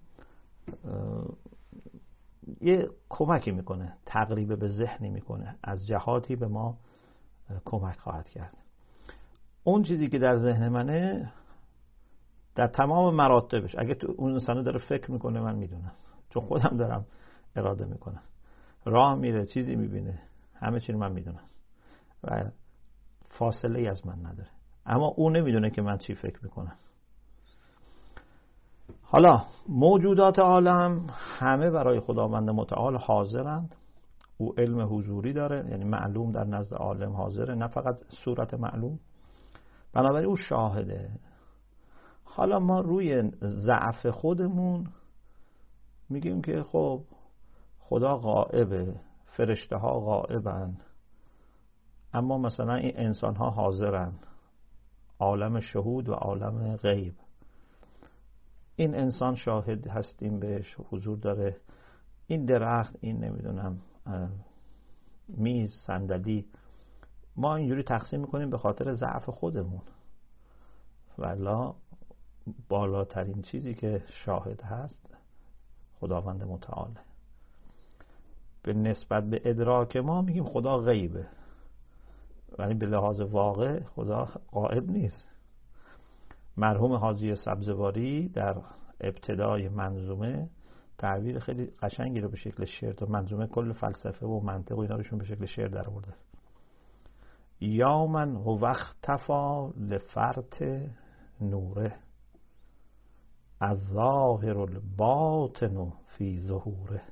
یه 2.61 2.89
کمکی 3.09 3.51
می‌کنه 3.51 3.93
تقریب 4.07 4.59
به 4.59 4.69
ذهنی 4.69 5.11
می‌کنه 5.11 5.57
از 5.63 5.87
جهاتی 5.87 6.37
به 6.37 6.47
ما 6.47 6.79
کمک 7.65 7.99
خواهد 7.99 8.29
کرد. 8.29 8.57
اون 9.65 9.83
چیزی 9.83 10.09
که 10.09 10.19
در 10.19 10.37
ذهن 10.37 10.69
منه 10.69 11.33
در 12.55 12.67
تمام 12.67 13.15
مراتبش 13.15 13.75
اگه 13.79 13.95
تو 13.95 14.15
اون 14.17 14.33
انسانه 14.33 14.63
داره 14.63 14.79
فکر 14.79 15.11
می‌کنه 15.11 15.41
من 15.41 15.57
می‌دونم. 15.57 15.93
چون 16.31 16.43
خودم 16.43 16.77
دارم 16.77 17.07
اراده 17.57 17.85
می‌کنم. 17.85 18.23
راه 18.85 19.15
میره 19.15 19.47
چیزی 19.47 19.77
می‌بینه 19.77 20.23
همه 20.55 20.81
چی 20.81 20.93
رو 20.93 20.99
من 20.99 21.13
می‌دونم. 21.13 21.45
و 22.25 22.51
فاصله 23.29 23.81
ای 23.81 23.89
از 23.89 24.07
من 24.07 24.27
نداره. 24.27 24.51
اما 24.87 25.07
او 25.07 25.31
نمی‌دونه 25.31 25.71
که 25.71 25.83
من 25.83 25.99
چی 25.99 26.15
فکر 26.15 26.39
می‌کنم. 26.43 26.77
حالا 29.03 29.45
موجودات 29.69 30.39
عالم 30.39 31.07
همه 31.11 31.71
برای 31.71 32.01
خداوند 32.01 32.51
متعال 32.51 32.97
حاضرند. 32.97 33.75
او 34.39 34.55
علم 34.59 34.97
حضوری 34.97 35.33
داره 35.33 35.71
یعنی 35.71 35.85
معلوم 35.85 36.33
در 36.33 36.45
نزد 36.45 36.75
عالم 36.75 37.13
حاضره 37.13 37.55
نه 37.55 37.67
فقط 37.69 37.97
صورت 38.25 38.55
معلوم. 38.55 38.99
بنابراین 39.93 40.27
او 40.29 40.37
شاهده. 40.37 41.11
حالا 42.25 42.59
ما 42.59 42.81
روی 42.81 43.31
ضعف 43.43 44.07
خودمون 44.07 44.87
میگیم 46.11 46.43
که 46.43 46.63
خب 46.63 47.03
خدا 47.79 48.17
غائبه 48.17 48.95
فرشته 49.25 49.77
ها 49.77 50.01
غائبن. 50.01 50.77
اما 52.15 52.39
مثلا 52.39 52.75
این 52.75 52.93
انسان 52.97 53.37
ها 53.37 53.51
حاضرن. 53.51 54.13
عالم 55.19 55.61
شهود 55.61 56.09
و 56.09 56.13
عالم 56.13 56.77
غیب. 56.77 57.15
این 58.77 58.95
انسان 58.95 59.35
شاهد 59.35 59.87
هستیم 59.87 60.41
بهش 60.41 60.77
حضور 60.91 61.19
داره. 61.19 61.57
این 62.27 62.45
درخت 62.45 62.97
این 63.01 63.25
نمی‌دونم 63.25 63.81
میز 65.29 65.73
صندلی. 65.87 66.47
ما 67.37 67.57
اینجوری 67.57 67.83
تقسیم 67.83 68.21
می‌کنیم 68.21 68.51
به 68.51 68.59
خاطر 68.59 68.95
ضعف 68.95 69.29
خودمون. 69.29 69.83
ولا 71.19 71.75
بالاترین 72.69 73.43
چیزی 73.43 73.75
که 73.75 74.03
شاهد 74.07 74.63
هست 74.63 75.17
خداوند 76.01 76.45
متعاله. 76.45 77.01
به 78.63 78.73
نسبت 78.73 79.25
به 79.25 79.41
ادراک 79.45 79.97
ما 79.97 80.23
میگیم 80.23 80.45
خدا 80.45 80.79
غیبه. 80.79 81.27
ولی 82.59 82.75
به 82.75 82.87
لحاظ 82.87 83.21
واقع 83.21 83.81
خدا 83.81 84.29
قائب 84.53 84.91
نیست. 84.91 85.29
مرحوم 86.57 86.93
حاجی 86.93 87.35
سبزواری 87.35 88.29
در 88.29 88.57
ابتدای 89.01 89.69
منظومه 89.69 90.49
تعبیر 90.99 91.39
خیلی 91.39 91.67
قشنگی 91.67 92.21
رو 92.21 92.29
به 92.29 92.37
شکل 92.37 92.65
شعر 92.65 92.93
تو 92.93 93.07
منظومه 93.07 93.47
کل 93.47 93.73
فلسفه 93.73 94.27
و 94.27 94.41
منطق 94.41 94.79
و 94.79 94.81
اینا 94.81 94.97
روشون 94.97 95.19
به 95.19 95.25
شکل 95.25 95.47
شعر 95.47 95.69
در 95.69 95.89
آورده. 95.89 96.15
یا 97.61 98.07
من 98.07 98.37
و 98.37 98.59
وقت 98.59 98.97
تفا 99.03 99.69
لفرت 99.69 100.63
نوره. 101.41 101.97
از 103.61 103.79
ظاهر 103.79 104.59
الباطن 104.59 105.93
فی 106.07 106.41
ظهوره. 106.41 107.03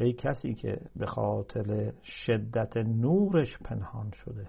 ای 0.00 0.12
کسی 0.12 0.54
که 0.54 0.80
به 0.96 1.06
خاطر 1.06 1.92
شدت 2.02 2.76
نورش 2.76 3.58
پنهان 3.58 4.10
شده. 4.10 4.48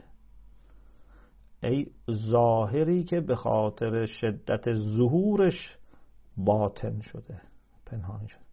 ای 1.63 1.91
ظاهری 2.11 3.03
که 3.03 3.21
به 3.21 3.35
خاطر 3.35 4.05
شدت 4.05 4.73
ظهورش 4.73 5.77
باطن 6.37 7.01
شده 7.01 7.41
پنهان 7.85 8.27
شده. 8.27 8.45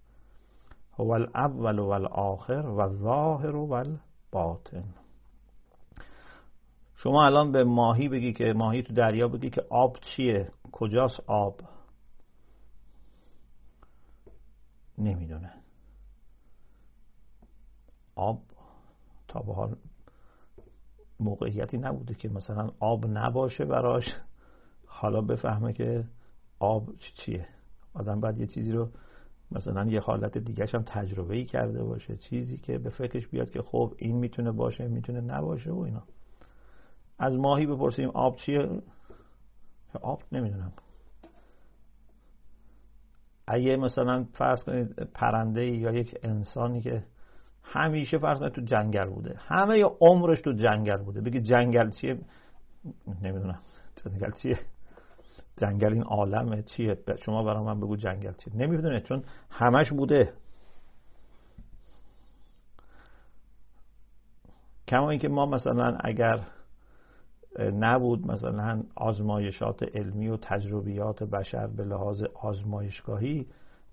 هو 0.99 1.11
الاول 1.11 1.79
و 1.79 1.89
الاخر 1.89 2.67
و 2.67 2.89
ظاهر 2.89 3.57
و 3.57 3.73
الباطن 3.73 4.85
شما 6.95 7.25
الان 7.27 7.53
به 7.53 7.65
ماهی 7.65 8.09
بگی 8.09 8.33
که 8.33 8.53
ماهی 8.57 8.83
تو 8.83 8.95
دریا 8.95 9.29
بگی 9.29 9.51
که 9.51 9.63
آب 9.71 9.97
چیه؟ 10.01 10.51
کجاست 10.73 11.21
آب؟ 11.27 11.61
نمی‌دونه. 14.99 15.62
آب 18.15 18.43
تا 19.29 19.41
به 19.41 19.55
حال 19.55 19.77
موقعیتی 21.21 21.79
نبوده 21.79 22.15
که 22.15 22.29
مثلا 22.29 22.71
آب 22.81 23.07
نباشه 23.07 23.65
براش. 23.65 24.05
حالا 24.87 25.21
بفهمه 25.21 25.73
که 25.73 26.05
آب 26.59 26.89
چیه. 26.99 27.47
آدم 27.95 28.21
باید 28.21 28.39
یه 28.39 28.47
چیزی 28.47 28.73
رو 28.73 28.89
مثلا 29.51 29.85
یه 29.85 30.01
حالت 30.01 30.39
دیگه 30.39 30.67
هم 30.75 30.83
تجربه 30.83 31.37
ای 31.37 31.45
کرده 31.45 31.83
باشه. 31.85 32.17
چیزی 32.17 32.59
که 32.59 32.79
به 32.79 32.91
فکرش 32.91 33.29
بیاد 33.29 33.51
که 33.51 33.63
خب 33.63 33.95
این 33.99 34.17
می‌تونه 34.17 34.53
باشه 34.53 34.89
می‌تونه 34.89 35.21
نباشه 35.21 35.71
و 35.71 35.79
اینا. 35.79 36.03
از 37.19 37.37
ماهی 37.37 37.67
بپرسیم 37.67 38.09
آب 38.09 38.37
چیه؟ 38.37 38.83
آب 40.03 40.23
نمی‌دونم. 40.33 40.73
اگه 43.47 43.77
مثلا 43.77 44.25
فرض 44.33 44.65
کنید 44.65 44.93
پرنده 45.15 45.67
یا 45.67 45.93
یک 45.93 46.19
انسانی 46.23 46.81
که 46.81 47.05
همیشه 47.63 48.19
فرض 48.19 48.43
تو 48.43 48.61
جنگل 48.61 49.05
بوده. 49.05 49.37
همه 49.39 49.79
یا 49.79 49.97
عمرش 50.01 50.41
تو 50.41 50.53
جنگل 50.53 50.97
بوده. 50.97 51.21
بگی 51.21 51.41
جنگل 51.41 51.91
چیه؟ 51.91 52.19
نمی‌دونم. 53.23 53.61
جنگل 54.05 54.31
چیه؟ 54.31 54.59
جنگل 55.57 55.93
این 55.93 56.03
عالمه. 56.03 56.63
چیه؟ 56.63 56.99
شما 57.25 57.43
برای 57.43 57.65
من 57.65 57.81
بگو 57.81 57.97
جنگل 57.97 58.33
چیه. 58.33 58.57
نمی‌دونه 58.57 59.01
چون 59.01 59.25
همش 59.51 59.91
بوده. 59.91 60.33
کما 64.89 65.11
اینکه 65.11 65.29
ما 65.29 65.47
مثلا 65.47 65.99
اگر 66.01 66.41
نبود 67.59 68.27
مثلا 68.27 68.83
آزمایشات 68.97 69.83
علمی 69.83 70.29
و 70.29 70.37
تجربیات 70.37 71.23
بشر 71.23 71.67
به 71.67 71.85
لحاظ 71.85 72.23
آزمایشگاهی 72.23 73.47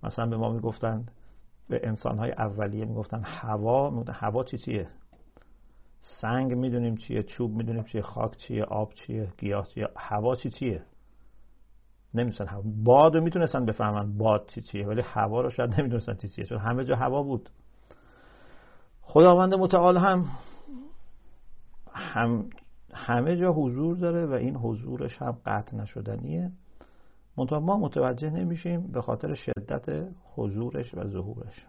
مثلا 0.04 0.26
به 0.26 0.38
ما 0.38 0.54
می‌گفتن 0.54 1.06
به 1.70 1.80
انسانهای 1.84 2.32
اولیه 2.32 2.86
می‌گفتن 2.86 3.22
هوا 3.26 4.04
هوا 4.10 4.44
چی 4.44 4.58
چیه؟ 4.58 4.88
سنگ 6.02 6.54
می‌دونیم 6.54 6.96
چیه 6.96 7.24
چوب 7.24 7.52
می‌دونیم 7.52 7.84
چیه 7.84 8.02
خاک 8.02 8.38
چیه 8.38 8.64
آب 8.64 8.94
چیه 8.94 9.34
گیاه 9.38 9.68
چیه 9.68 9.88
هوا 9.98 10.36
چی 10.36 10.50
چیه؟ 10.50 10.84
نمی‌دونن 12.14 12.50
هوا. 12.50 12.64
باد 12.84 13.16
رو 13.16 13.24
می‌تونستن 13.24 13.66
بفهمن 13.66 14.18
باد 14.18 14.46
چی 14.48 14.62
چیه 14.62 14.88
ولی 14.88 15.02
هوا 15.02 15.42
رو 15.42 15.50
شاید 15.50 15.80
نمی‌دونستن 15.80 16.14
چی 16.14 16.28
چیه 16.28 16.46
چون 16.46 16.58
همه 16.58 16.84
جا 16.84 16.96
هوا 16.96 17.24
بود. 17.24 17.50
خداوند 19.02 19.54
متعال 19.54 19.98
هم 19.98 20.26
هم 21.94 22.50
همه 22.94 23.38
جا 23.38 23.54
حضور 23.54 23.98
داره 23.98 24.26
و 24.26 24.32
این 24.32 24.56
حضورش 24.56 25.22
هم 25.22 25.38
قطع 25.46 25.78
نشدنیه. 25.78 26.52
منتها 27.40 27.60
ما 27.60 27.78
متوجه 27.78 28.30
نمیشیم 28.30 28.92
به 28.92 29.02
خاطر 29.02 29.34
شدت 29.34 30.14
حضورش 30.36 30.94
و 30.94 31.08
ظهورش. 31.08 31.66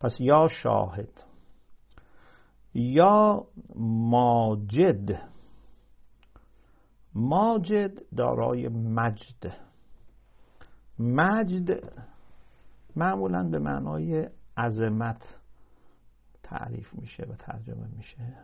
پس 0.00 0.16
یا 0.20 0.48
شاهد 0.62 1.24
یا 2.74 3.46
ماجد. 3.76 5.28
ماجد 7.14 8.14
دارای 8.16 8.68
مجد. 8.68 9.52
مجد 10.98 11.92
معمولا 12.96 13.48
به 13.48 13.58
معنای 13.58 14.28
عظمت 14.56 15.38
تعریف 16.42 16.94
میشه 16.94 17.26
و 17.30 17.34
ترجمه 17.34 17.88
میشه. 17.96 18.36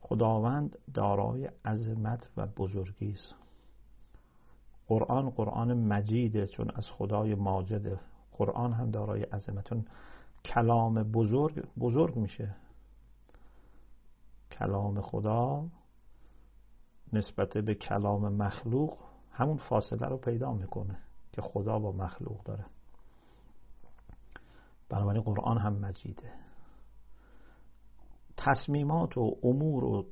خداوند 0.00 0.78
دارای 0.94 1.50
عظمت 1.64 2.30
و 2.36 2.46
بزرگی 2.46 3.10
است. 3.10 3.39
قرآن 4.90 5.30
قرآن 5.30 5.74
مجیده 5.74 6.46
چون 6.46 6.70
از 6.74 6.86
خدای 6.90 7.34
ماجده 7.34 8.00
قرآن 8.32 8.72
هم 8.72 8.90
دارای 8.90 9.22
عظمتون. 9.22 9.84
کلام 10.44 11.02
بزرگ 11.02 11.66
بزرگ 11.78 12.16
میشه. 12.16 12.56
کلام 14.52 15.00
خدا 15.00 15.68
نسبت 17.12 17.58
به 17.58 17.74
کلام 17.74 18.32
مخلوق 18.34 18.98
همون 19.32 19.56
فاصله 19.56 20.08
رو 20.08 20.16
پیدا 20.16 20.52
می‌کنه 20.52 20.98
که 21.32 21.42
خدا 21.42 21.78
با 21.78 21.92
مخلوق 21.92 22.42
داره. 22.42 22.64
بنابراین 24.88 25.22
قرآن 25.22 25.58
هم 25.58 25.72
مجیده. 25.72 26.32
تصمیمات 28.36 29.18
و 29.18 29.36
امور 29.42 29.84
و 29.84 30.06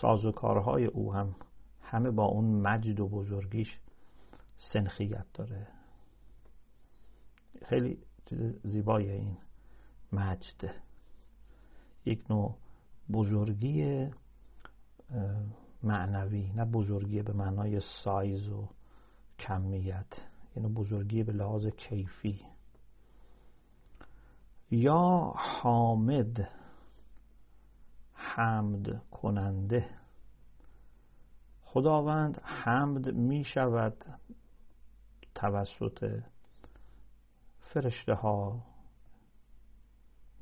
سازوکارهای 0.00 0.86
او 0.86 1.14
هم 1.14 1.34
همه 1.82 2.10
با 2.10 2.24
اون 2.24 2.44
مجد 2.44 3.00
و 3.00 3.08
بزرگیش 3.08 3.80
سنخیت 4.72 5.26
داره. 5.34 5.66
خیلی 7.66 7.98
چیز 8.26 8.38
زیبایی 8.62 9.10
این 9.10 9.36
مجد 10.12 10.74
یک 12.04 12.30
نوع 12.30 12.56
بزرگی 13.12 14.10
معنوی 15.82 16.52
نه 16.52 16.64
بزرگی 16.64 17.22
به 17.22 17.32
معنای 17.32 17.80
سایز 17.80 18.48
و 18.48 18.68
کمیت 19.38 20.12
یعنی 20.56 20.68
بزرگی 20.68 21.22
به 21.22 21.32
لحاظ 21.32 21.66
کیفی. 21.66 22.40
یا 24.70 25.32
حامد 25.36 26.48
حمد 28.12 29.08
کننده. 29.10 29.90
خداوند 31.62 32.40
حمد 32.44 33.14
می 33.14 33.44
شود 33.44 34.04
توسط 35.34 36.22
فرشته 37.60 38.14
ها 38.14 38.62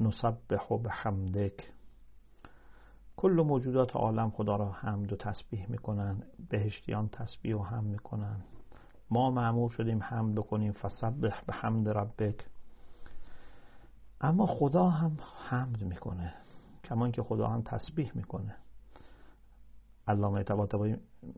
نسبح 0.00 0.76
به 0.82 0.90
حمدک 0.90 1.72
کل 3.16 3.44
موجودات 3.46 3.96
عالم 3.96 4.30
خدا 4.30 4.56
را 4.56 4.72
حمد 4.72 5.12
و 5.12 5.16
تسبیح 5.16 5.70
می‌کنن 5.70 6.22
بهشتیان 6.48 7.08
تسبیح 7.08 7.56
و 7.56 7.62
حمد 7.62 7.84
می‌کنن. 7.84 8.36
ما 9.10 9.30
معمور 9.30 9.70
شدیم 9.70 10.02
حمد 10.02 10.34
بکنیم 10.34 10.72
فسبح 10.72 11.40
به 11.46 11.52
حمد 11.52 11.88
ربک. 11.88 12.46
اما 14.20 14.46
خدا 14.46 14.88
هم 14.88 15.18
حمد 15.48 15.84
می‌کنه 15.84 16.34
کمان 16.84 17.12
که 17.12 17.22
خدا 17.22 17.46
هم 17.46 17.62
تسبیح 17.62 18.12
می‌کنه. 18.14 18.56
علامه 20.08 20.42
طباطبایی 20.42 20.96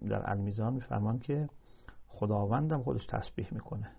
در 0.08 0.30
المیزان 0.30 0.72
میفرمان 0.72 1.18
که 1.18 1.48
خداوندم 2.14 2.82
خودش 2.82 3.06
تسبیح 3.06 3.48
می‌کنه. 3.50 3.90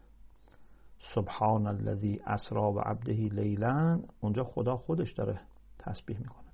سبحان 0.99 1.67
الذی 1.67 2.21
اسرا 2.25 2.71
و 2.71 2.79
عبده 2.79 3.13
لیلا 3.13 3.99
اونجا 4.21 4.43
خدا 4.43 4.77
خودش 4.77 5.13
داره 5.13 5.39
تسبیح 5.79 6.17
می‌کنه. 6.17 6.45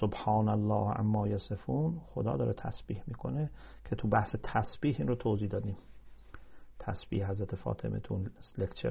سبحان 0.00 0.48
الله 0.48 0.92
عما 0.92 1.28
یصفون. 1.28 2.00
خدا 2.14 2.36
داره 2.36 2.52
تسبیح 2.52 3.02
می‌کنه 3.06 3.50
که 3.84 3.96
تو 3.96 4.08
بحث 4.08 4.36
تسبیح 4.42 4.96
این 4.98 5.08
رو 5.08 5.14
توضیح 5.14 5.48
دادیم. 5.48 5.76
تسبیح 6.78 7.30
حضرت 7.30 7.54
فاطمه 7.54 7.98
تو 8.00 8.24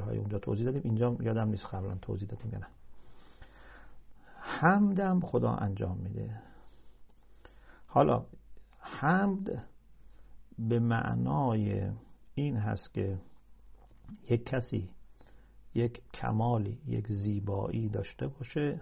های 0.05 0.17
اونجا 0.17 0.39
توضیح 0.39 0.65
دادیم. 0.65 0.81
اینجا 0.83 1.17
یادم 1.19 1.49
نیست 1.49 1.65
قبلا 1.65 1.95
توضیح 1.95 2.27
دادیم 2.27 2.51
یا 2.53 2.59
نه. 2.59 2.67
حمدم 4.39 5.19
خدا 5.19 5.51
انجام 5.51 5.97
میده. 5.97 6.41
حالا 7.87 8.25
حمد 8.79 9.63
به 10.69 10.79
معنای 10.79 11.91
این 12.35 12.57
هست 12.57 12.93
که 12.93 13.19
یک 14.29 14.45
کسی 14.45 14.89
یک 15.73 16.01
کمالی 16.13 16.81
یک 16.85 17.07
زیبایی 17.07 17.89
داشته 17.89 18.27
باشه 18.27 18.81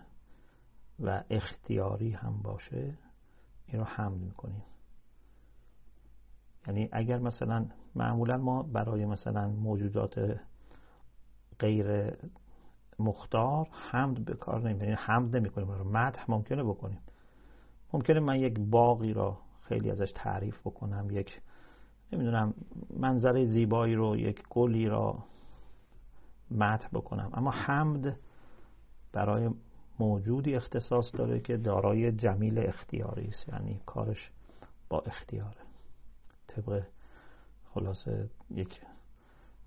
و 0.99 1.23
اختیاری 1.29 2.11
هم 2.11 2.41
باشه 2.41 2.97
این 3.67 3.79
رو 3.79 3.83
حمد 3.83 4.17
می‌کنیم. 4.17 4.63
یعنی 6.67 6.89
اگر 6.91 7.19
مثلا 7.19 7.65
معمولا 7.95 8.37
ما 8.37 8.63
برای 8.63 9.05
مثلا 9.05 9.47
موجودات 9.49 10.39
غیر 11.59 12.17
مختار 12.99 13.67
حمد 13.71 14.25
به 14.25 14.33
کار 14.33 14.69
نمی‌بریم 14.69 14.95
حمد 14.99 15.37
نمی 15.37 15.49
کنیم 15.49 15.67
مدح 15.67 16.31
ممکنه 16.31 16.63
بکنیم. 16.63 16.99
ممکنه 17.93 18.19
من 18.19 18.39
یک 18.39 18.59
باقی 18.59 19.13
را 19.13 19.37
خیلی 19.61 19.91
ازش 19.91 20.11
تعریف 20.15 20.59
بکنم 20.59 21.07
یک 21.11 21.41
نمی‌دونم 22.13 22.54
منظره 22.98 23.45
زیبایی 23.45 23.95
رو 23.95 24.17
یک 24.17 24.43
گلی 24.50 24.88
را 24.88 25.24
مدح 26.52 26.88
بکنم. 26.93 27.30
اما 27.34 27.52
حمد 27.52 28.19
برای 29.13 29.50
موجودی 30.00 30.56
اختصاص 30.56 31.15
داره 31.15 31.39
که 31.39 31.58
دارای 31.58 32.12
جمیل 32.12 32.60
اختیاری 32.67 33.28
است. 33.28 33.50
یعنی 33.50 33.82
کارش 33.86 34.32
با 34.89 35.00
اختیاره. 35.00 35.62
طبق 36.48 36.84
خلاصه 37.74 38.30
یک 38.52 38.82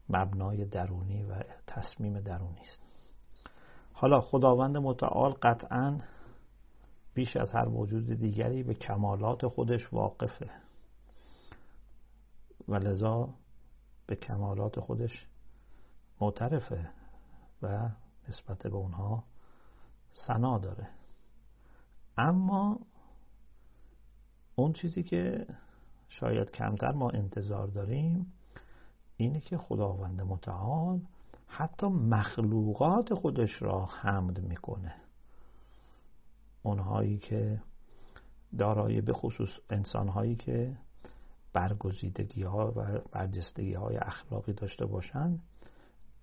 مبنای 0.08 0.64
درونی 0.64 1.22
و 1.22 1.34
تصمیم 1.66 2.20
درونی 2.20 2.60
است. 2.60 2.82
حالا 3.92 4.20
خداوند 4.20 4.76
متعال 4.76 5.32
قطعا 5.32 5.98
بیش 7.14 7.36
از 7.36 7.52
هر 7.52 7.68
موجود 7.68 8.06
دیگری 8.06 8.62
به 8.62 8.74
کمالات 8.74 9.46
خودش 9.46 9.92
واقفه. 9.92 10.50
و 12.68 12.74
لذا 12.74 13.28
به 14.06 14.16
کمالات 14.16 14.80
خودش 14.80 15.26
معترفه 16.20 16.90
و 17.62 17.88
نسبت 18.28 18.62
به 18.62 18.76
اونها 18.76 19.24
سنا 20.12 20.58
داره. 20.58 20.88
اما 22.16 22.78
اون 24.54 24.72
چیزی 24.72 25.02
که 25.02 25.46
شاید 26.08 26.50
کمتر 26.50 26.92
ما 26.92 27.10
انتظار 27.10 27.66
داریم 27.66 28.32
اینه 29.16 29.40
که 29.40 29.58
خداوند 29.58 30.22
متعال 30.22 31.00
حتی 31.46 31.86
مخلوقات 31.86 33.14
خودش 33.14 33.62
را 33.62 33.86
حمد 33.86 34.40
می‌کنه. 34.40 34.94
اونهایی 36.62 37.18
که 37.18 37.62
دارای 38.58 39.00
به 39.00 39.12
خصوص 39.12 39.50
انسانهایی 39.70 40.36
که 40.36 40.76
برگزیدگی 41.52 42.42
ها 42.42 42.72
و 42.76 42.98
برجستگی 42.98 43.74
های 43.74 43.96
اخلاقی 43.96 44.52
داشته 44.52 44.86
باشند 44.86 45.42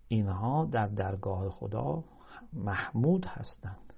اینها 0.08 0.66
در 0.66 0.88
درگاه 0.88 1.50
خدا 1.50 2.04
محمود 2.54 3.26
هستند. 3.26 3.94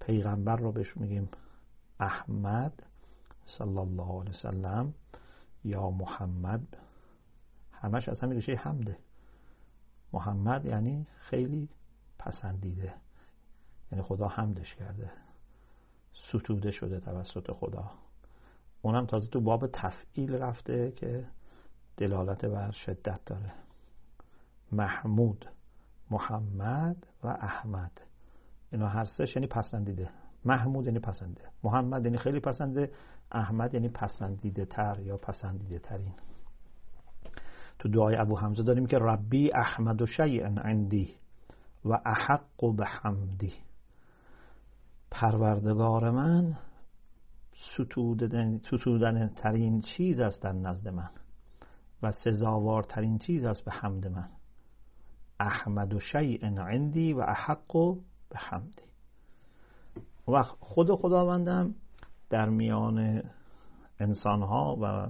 پیغمبر 0.00 0.56
رو 0.56 0.72
بهش 0.72 0.96
میگیم 0.96 1.28
احمد 2.00 2.82
صلی 3.46 3.78
الله 3.78 4.20
علیه 4.20 4.30
وسلم 4.30 4.94
یا 5.64 5.90
محمد. 5.90 6.76
همش 7.72 8.08
از 8.08 8.20
همین 8.20 8.36
ریشه 8.36 8.52
حمده. 8.54 8.98
محمد 10.12 10.64
یعنی 10.66 11.06
خیلی 11.18 11.68
پسندیده. 12.18 12.94
یعنی 13.92 14.04
خدا 14.04 14.28
حمدش 14.28 14.74
کرده. 14.74 15.10
ستوده 16.12 16.70
شده 16.70 17.00
توسط 17.00 17.52
خدا. 17.52 17.90
اونم 18.82 19.06
تازه 19.06 19.30
تو 19.30 19.40
باب 19.40 19.66
تفعیل 19.66 20.34
رفته 20.34 20.92
که 20.96 21.26
دلالت 21.96 22.44
بر 22.44 22.70
شدت 22.70 23.20
داره. 23.26 23.52
محمود 24.72 25.46
محمد 26.10 27.06
و 27.22 27.28
احمد. 27.28 28.00
اینا 28.72 28.88
هر 28.88 29.04
سهش 29.04 29.36
یعنی 29.36 29.46
پسندیده. 29.46 30.10
محمود 30.44 30.86
یعنی 30.86 30.98
پسنده. 30.98 31.42
محمد 31.62 32.04
یعنی 32.04 32.18
خیلی 32.18 32.40
پسنده. 32.40 32.90
احمد 33.32 33.74
یعنی 33.74 33.88
پسندیده 33.88 34.64
تر 34.64 35.00
یا 35.00 35.16
پسندیده 35.16 35.78
ترین 35.78 36.12
تو 37.78 37.88
دعای 37.88 38.16
ابو 38.16 38.38
حمزه 38.38 38.62
داریم 38.62 38.86
که 38.86 38.98
ربی 38.98 39.52
احمد 39.54 40.02
و 40.02 40.06
شیئا 40.06 40.54
عندی 40.64 41.14
و 41.84 41.92
احق 42.06 42.76
به 42.76 42.86
حمدی 42.86 43.52
پروردگار 45.10 46.10
من 46.10 46.56
ستودن 47.56 49.28
ترین 49.28 49.80
چیز 49.80 50.20
است 50.20 50.42
در 50.42 50.52
نزد 50.52 50.88
من 50.88 51.10
و 52.02 52.12
سزاوارترین 52.12 53.18
چیز 53.18 53.44
است 53.44 53.64
به 53.64 53.70
حمد 53.70 54.06
من. 54.06 54.28
احمد 55.40 55.94
و 55.94 56.00
شیء 56.00 56.44
عندی 56.44 57.12
و 57.12 57.20
احق 57.20 57.72
به 58.28 58.38
حمدی. 58.38 58.82
و 60.28 60.42
خود 60.42 60.94
خداوندم 60.94 61.74
در 62.30 62.48
میان 62.48 63.22
انسانها 64.00 64.76
و 64.82 65.08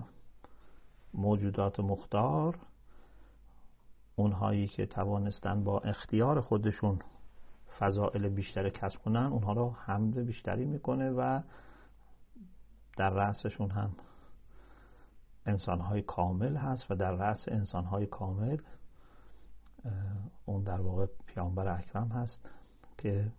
موجودات 1.14 1.80
مختار 1.80 2.59
اونهایی 4.16 4.68
که 4.68 4.87
توانستن 4.87 5.64
با 5.64 5.80
اختیار 5.80 6.40
خودشون 6.40 6.98
فضائل 7.78 8.28
بیشتر 8.28 8.68
کسب 8.70 8.98
کنن 8.98 9.26
اونها 9.26 9.52
رو 9.52 9.70
حمد 9.70 10.18
بیشتری 10.18 10.64
می‌کنه 10.64 11.11
و 11.11 11.40
در 12.96 13.11
رأسشون 13.11 13.70
هم 13.70 13.90
انسانهای 15.46 16.02
کامل 16.02 16.56
هست 16.56 16.90
و 16.90 16.94
در 16.94 17.12
رأس 17.12 17.48
انسانهای 17.48 18.06
کامل 18.06 18.59
اون 20.46 20.62
در 20.62 20.80
واقع 20.80 21.06
پیامبر 21.26 21.68
اکرم 21.78 22.09
هست 22.09 22.48
که 22.98 23.32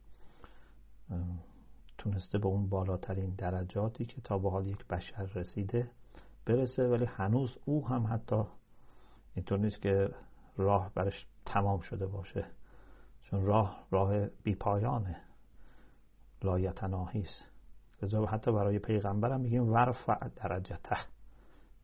تونسته 1.97 2.37
به 2.37 2.47
اون 2.47 2.69
بالاترین 2.69 3.29
درجاتی 3.29 4.05
که 4.05 4.21
تا 4.21 4.37
به 4.37 4.49
حال 4.49 4.67
یک 4.67 4.87
بشر 4.87 5.23
رسیده 5.23 5.91
برسه 6.45 6.87
ولی 6.87 7.05
هنوز 7.05 7.57
او 7.65 7.87
هم 7.87 8.07
حتی 8.07 8.43
اینطور 9.35 9.59
نیست 9.59 9.81
که 9.81 10.09
راه 10.57 10.91
برش 10.95 11.27
تمام 11.45 11.79
شده 11.79 12.07
باشه 12.07 12.45
چون 13.23 13.45
راه 13.45 13.87
راه 13.91 14.27
بیپایانه 14.27 15.15
لایتناهی 16.43 17.21
است. 17.21 17.56
لذا 18.01 18.25
حتی 18.25 18.51
برای 18.51 18.79
پیغمبرم 18.79 19.41
میگیم 19.41 19.73
ورفع 19.73 20.27
درجته. 20.35 20.97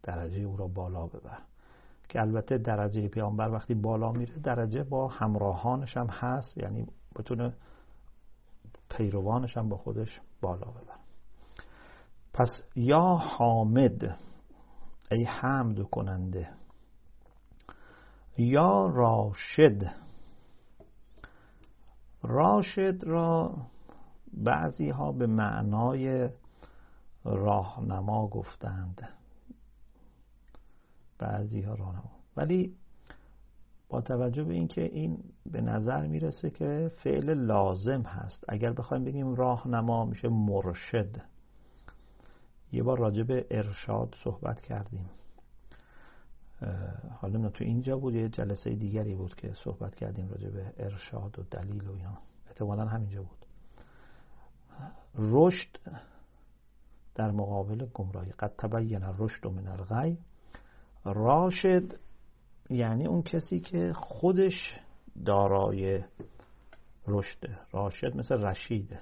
درجه 0.04 0.42
او 0.42 0.58
را 0.58 0.68
بالا 0.68 1.08
ببر. 1.08 1.38
که 2.10 2.22
البته 2.22 2.58
درجه 2.58 3.08
پیامبر 3.08 3.50
وقتی 3.50 3.74
بالا 3.74 4.12
میره 4.12 4.40
درجه 4.40 4.84
با 4.84 5.08
همراهانش 5.08 5.98
هم 5.98 6.08
هست 6.08 6.58
یعنی 6.58 6.88
بتونه 7.16 7.54
پیروانش 8.90 9.58
هم 9.58 9.70
با 9.70 9.78
خودش 9.78 10.22
بالا 10.42 10.68
ببره 10.68 11.00
پس 12.34 12.50
یا 12.76 13.02
حامد 13.02 14.18
ای 15.12 15.24
حمد 15.24 15.84
کننده 15.84 16.50
یا 18.38 18.88
راشد. 18.88 19.92
راشد 22.24 23.04
را 23.04 23.56
بعضی 24.34 24.90
ها 24.90 25.12
به 25.12 25.28
معنای 25.28 26.30
راهنما 27.24 28.28
گفتند. 28.28 29.10
بعضی 31.20 31.62
ها 31.62 31.74
راهنما. 31.74 32.12
ولی 32.38 32.76
با 33.90 34.02
توجه 34.02 34.44
به 34.44 34.54
اینکه 34.54 34.82
این 34.82 35.24
به 35.46 35.62
نظر 35.62 36.08
می‌رسه 36.08 36.50
که 36.50 36.92
فعل 37.04 37.34
لازم 37.34 38.02
هست 38.02 38.46
اگر 38.48 38.74
بخوایم 38.74 39.04
بگیم 39.04 39.36
راهنما 39.36 40.06
میشه 40.06 40.30
مرشد. 40.30 41.22
یه 42.72 42.84
بار 42.84 43.00
راجع 43.00 43.24
به 43.24 43.46
ارشاد 43.52 44.16
صحبت 44.24 44.62
کردیم. 44.62 45.10
حالا 47.22 47.40
نه 47.40 47.50
تو 47.50 47.64
اینجا 47.64 47.98
بود 47.98 48.16
یه 48.16 48.30
جلسه 48.30 48.76
دیگری 48.76 49.16
بود 49.16 49.36
که 49.36 49.54
صحبت 49.54 49.96
کردیم 49.96 50.30
راجع 50.30 50.50
به 50.50 50.74
ارشاد 50.78 51.40
و 51.40 51.44
دلیل 51.52 51.88
و 51.88 51.92
اینا. 51.92 52.18
احتمالا 52.48 52.86
همینجا 52.86 53.22
بود. 53.22 53.43
رشد 55.16 55.78
در 57.16 57.32
مقابل 57.32 57.86
گمراهی. 57.94 58.32
قد 58.32 58.56
تبین 58.58 59.04
رشد 59.18 59.48
من 59.48 59.68
الغی. 59.68 60.18
راشد 61.06 62.00
یعنی 62.70 63.08
اون 63.08 63.22
کسی 63.22 63.60
که 63.60 63.94
خودش 63.94 64.80
دارای 65.26 66.04
رشده. 67.08 67.60
راشد 67.72 68.18
مثل 68.18 68.36
رشیده 68.36 69.00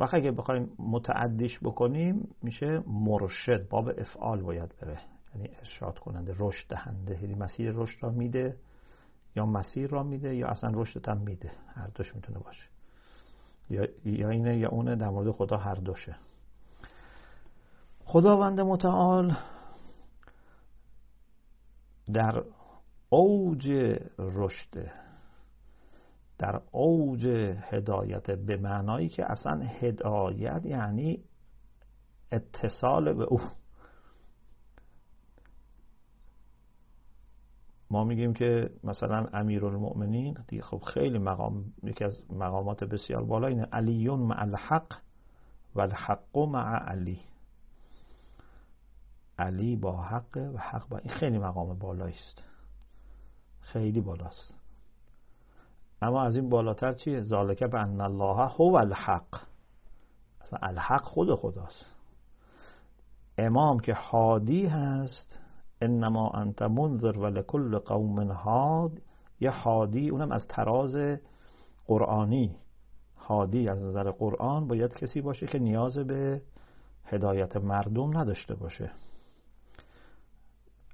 وقتی 0.00 0.16
اگه 0.16 0.30
بخوایم 0.30 0.72
متعدیش 0.78 1.58
بکنیم 1.58 2.28
میشه 2.42 2.82
مرشد 2.86 3.68
باب 3.68 3.88
افعال 3.98 4.42
باید 4.42 4.74
بره. 4.82 5.00
یعنی 5.34 5.48
ارشاد 5.58 5.98
کننده 5.98 6.34
رشد 6.38 6.68
دهنده. 6.68 7.22
یعنی 7.22 7.34
مسیر 7.34 7.72
رشد 7.72 8.02
را 8.02 8.10
میده 8.10 8.56
یا 9.36 9.46
مسیر 9.46 9.90
را 9.90 10.02
میده 10.02 10.36
یا 10.36 10.48
اصلا 10.48 10.70
رشد 10.74 11.08
هم 11.08 11.18
میده. 11.18 11.52
هر 11.74 11.86
دوش 11.86 12.14
می‌تونه 12.14 12.38
باشه. 12.38 12.75
یا, 13.70 13.88
یا 14.04 14.30
اینه 14.30 14.58
یا 14.58 14.68
اونه 14.68 14.96
در 14.96 15.08
مورد 15.08 15.30
خدا 15.30 15.56
هر 15.56 15.74
دوشه 15.74 16.16
خداوند 18.04 18.60
متعال 18.60 19.36
در 22.12 22.44
اوج 23.08 23.68
رشد 24.18 24.90
در 26.38 26.60
اوج 26.72 27.26
هدایت 27.60 28.30
به 28.30 28.56
معنایی 28.56 29.08
که 29.08 29.30
اصلا 29.30 29.60
هدایت 29.80 30.66
یعنی 30.66 31.24
اتصال 32.32 33.12
به 33.12 33.24
او. 33.24 33.40
ما 37.90 38.04
میگیم 38.04 38.34
که 38.34 38.70
مثلا 38.84 39.26
امیرالمؤمنین 39.32 40.38
دیگه 40.48 40.62
خب 40.62 40.82
خیلی 40.82 41.18
مقام 41.18 41.64
یکی 41.82 42.04
از 42.04 42.32
مقامات 42.32 42.84
بسیار 42.84 43.24
بالا 43.24 43.46
اینه 43.46 43.68
علیون 43.72 44.20
مع 44.20 44.42
الحق 44.42 44.98
و 45.74 45.80
الحق 45.80 46.38
مع 46.38 46.76
علی. 46.76 47.20
علی 49.38 49.76
با 49.76 50.02
حق 50.02 50.36
و 50.54 50.58
حق 50.58 50.88
با 50.88 50.98
این 50.98 51.14
خیلی 51.14 51.38
مقام 51.38 51.78
بالایی 51.78 52.14
است 52.14 52.42
خیلی 53.60 54.00
بالاست. 54.00 54.54
اما 56.02 56.22
از 56.22 56.36
این 56.36 56.48
بالاتر 56.48 56.92
چیه؟ 56.92 57.22
ذالکه 57.22 57.66
به 57.66 57.80
ان 57.80 58.00
الله 58.00 58.48
هو 58.48 58.74
الحق. 58.74 59.40
اصلا 60.40 60.58
الحق 60.62 61.02
خود 61.02 61.34
خداست. 61.34 61.86
امام 63.38 63.80
که 63.80 63.94
حادی 63.94 64.66
هست 64.66 65.38
انما 65.80 66.30
انت 66.30 66.62
منذر 66.62 67.18
و 67.18 67.26
لکل 67.26 67.78
قوم 67.78 68.30
هاد 68.30 69.02
یه 69.40 69.50
حادی 69.50 70.08
اونم 70.08 70.32
از 70.32 70.46
تراز 70.48 71.18
قرآنی. 71.86 72.56
حادی 73.16 73.68
از 73.68 73.84
نظر 73.84 74.10
قرآن 74.10 74.68
باید 74.68 74.96
کسی 74.96 75.20
باشه 75.20 75.46
که 75.46 75.58
نیاز 75.58 75.98
به 75.98 76.42
هدایت 77.04 77.56
مردم 77.56 78.18
نداشته 78.18 78.54
باشه. 78.54 78.90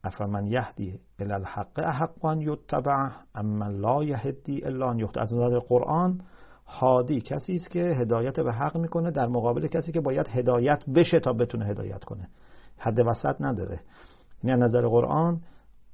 افمن 0.04 0.46
یهدی 0.46 1.00
الی 1.18 1.32
الحق 1.32 1.78
احقا 1.78 2.34
یتبع 2.34 3.10
اما 3.34 3.68
لا 3.68 4.04
یهدی 4.04 4.64
الا 4.64 4.90
ان 4.90 5.08
از 5.16 5.32
نظر 5.32 5.58
قرآن 5.58 6.20
هادی 6.66 7.20
کسی 7.20 7.54
است 7.54 7.70
که 7.70 7.80
هدایت 7.80 8.40
به 8.40 8.52
حق 8.52 8.76
می‌کنه 8.76 9.10
در 9.10 9.26
مقابل 9.26 9.66
کسی 9.66 9.92
که 9.92 10.00
باید 10.00 10.26
هدایت 10.28 10.84
بشه 10.94 11.20
تا 11.20 11.32
بتونه 11.32 11.66
هدایت 11.66 12.04
کنه. 12.04 12.28
حد 12.78 13.00
وسط 13.06 13.36
نداره. 13.40 13.80
یعنی 14.44 14.61
نظر 14.61 14.88
قرآن 14.88 15.42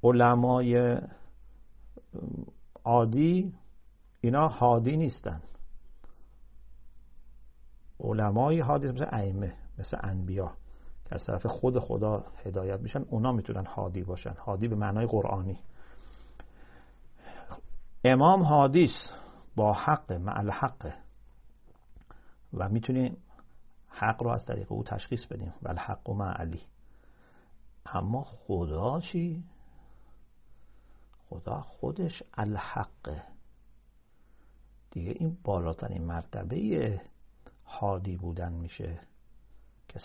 علمای 0.03 0.97
عادی 2.83 3.53
اینا 4.21 4.47
هادی 4.47 4.97
نیستن. 4.97 5.41
علمای 7.99 8.59
هادی 8.59 8.87
مثل 8.87 9.05
ائمه 9.11 9.53
مثل 9.77 9.97
انبیا 10.03 10.51
که 11.05 11.15
از 11.15 11.25
طرف 11.25 11.45
خود 11.45 11.79
خدا 11.79 12.25
هدایت 12.45 12.79
میشن 12.79 13.01
اونا 13.09 13.31
می‌تونن 13.31 13.65
هادی 13.65 14.03
باشن. 14.03 14.33
هادی 14.45 14.67
به 14.67 14.75
معنای 14.75 15.05
قرآنی. 15.05 15.59
امام 18.03 18.41
هادیس 18.41 19.11
با 19.55 19.73
حق 19.73 20.11
معل 20.11 20.51
حق 20.51 20.93
و 22.53 22.69
می‌تونیم 22.69 23.17
حق 23.87 24.23
رو 24.23 24.29
از 24.29 24.45
طریق 24.45 24.71
او 24.71 24.83
تشخیص 24.83 25.25
بدیم. 25.25 25.53
و 25.61 25.69
الحق 25.69 26.09
و 26.09 26.23
علی. 26.23 26.61
اما 27.93 28.23
خدا 28.23 28.99
چی؟ 28.99 29.43
خدا 31.29 31.61
خودش 31.61 32.23
الحقه. 32.33 33.23
دیگه 34.91 35.11
این 35.19 35.37
بالاترین 35.43 36.03
مرتبه 36.03 37.01
هادی 37.65 38.17
بودن 38.17 38.53
میشه. 38.53 38.99
که 39.87 39.99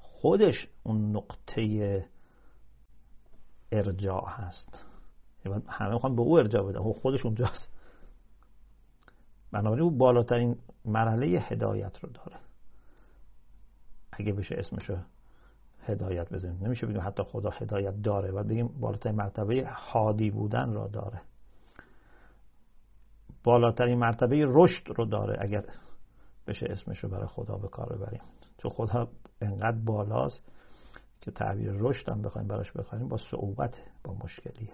خودش 0.00 0.68
اون 0.82 1.16
نقطه 1.16 2.08
ارجاع 3.72 4.28
هست. 4.28 4.86
یعنی 5.44 5.62
همه 5.68 5.92
می‌خوان 5.92 6.16
به 6.16 6.22
او 6.22 6.38
ارجاع 6.38 6.62
بدن. 6.62 6.78
او 6.78 6.92
خودش 6.92 7.24
اونجاست. 7.24 7.70
بنابراین 9.52 9.84
او 9.84 9.90
بالاترین 9.90 10.58
مرحله 10.84 11.26
هدایت 11.26 11.98
رو 11.98 12.08
داره. 12.08 12.38
اگه 14.12 14.32
بشه 14.32 14.54
اسمشو 14.58 14.96
هدایت 15.86 16.32
بزنیم. 16.32 16.64
نمیشه 16.64 16.86
بگیم 16.86 17.00
حتی 17.00 17.22
خدا 17.22 17.50
هدایت 17.50 18.02
داره. 18.02 18.30
و 18.30 18.44
بگیم 18.44 18.68
بالاترین 18.80 19.16
مرتبه 19.16 19.68
حادی 19.74 20.30
بودن 20.30 20.72
را 20.72 20.88
داره. 20.88 21.20
بالاترین 23.44 23.98
مرتبه 23.98 24.44
رشد 24.48 24.88
رو 24.96 25.04
داره 25.04 25.36
اگر 25.40 25.64
بشه 26.46 26.66
اسمش 26.70 26.98
رو 26.98 27.08
برای 27.08 27.26
خدا 27.26 27.56
به 27.56 27.68
کار 27.68 27.96
ببریم. 27.96 28.20
چون 28.58 28.70
خدا 28.70 29.08
انقدر 29.40 29.78
بالاست 29.84 30.42
که 31.20 31.30
تعبیر 31.30 31.72
رشد 31.72 32.08
هم 32.08 32.22
بخوایم 32.22 32.48
براش 32.48 32.72
بخوایم 32.72 33.08
با 33.08 33.16
صعوبت 33.16 33.82
با 34.04 34.14
مشکلیه. 34.14 34.72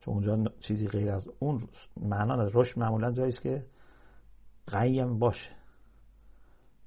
چون 0.00 0.14
اونجا 0.14 0.52
چیزی 0.60 0.88
غیر 0.88 1.12
از 1.12 1.28
اون 1.38 1.68
معنا 1.96 2.50
رشد 2.52 2.78
معمولا 2.78 3.12
جایی 3.12 3.28
است 3.28 3.40
که 3.40 3.66
قیم 4.66 5.18
باشه. 5.18 5.61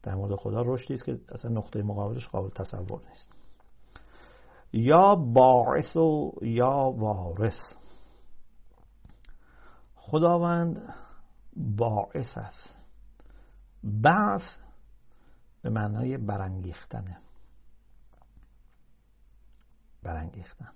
در 0.05 0.15
مورد 0.15 0.35
خدا 0.35 0.61
رشدی 0.61 0.93
است 0.93 1.03
که 1.03 1.19
اصلا 1.29 1.51
نقطه 1.51 1.83
مقابلش 1.83 2.27
قابل 2.27 2.49
تصور 2.49 3.01
نیست. 3.09 3.31
یا 4.73 5.15
باعث 5.15 5.95
و 5.95 6.31
یا 6.41 6.93
وارث. 6.97 7.59
خداوند 9.95 10.93
باعث 11.55 12.37
است. 12.37 12.75
بعث 13.83 14.41
به 15.61 15.69
معنای 15.69 16.17
برانگیختنه 16.17 17.17
برانگیختن. 20.03 20.69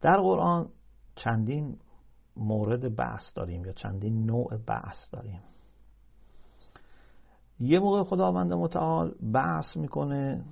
در 0.00 0.16
قرآن 0.16 0.68
چندین 1.16 1.78
مورد 2.36 2.96
بحث 2.96 3.22
داریم 3.34 3.64
یا 3.64 3.72
چندین 3.72 4.26
نوع 4.26 4.56
بحث 4.56 5.10
داریم. 5.12 5.40
یه 7.60 7.78
موقع 7.78 8.02
خداوند 8.02 8.52
متعال 8.52 9.14
بحث 9.32 9.76
می‌کنه 9.76 10.44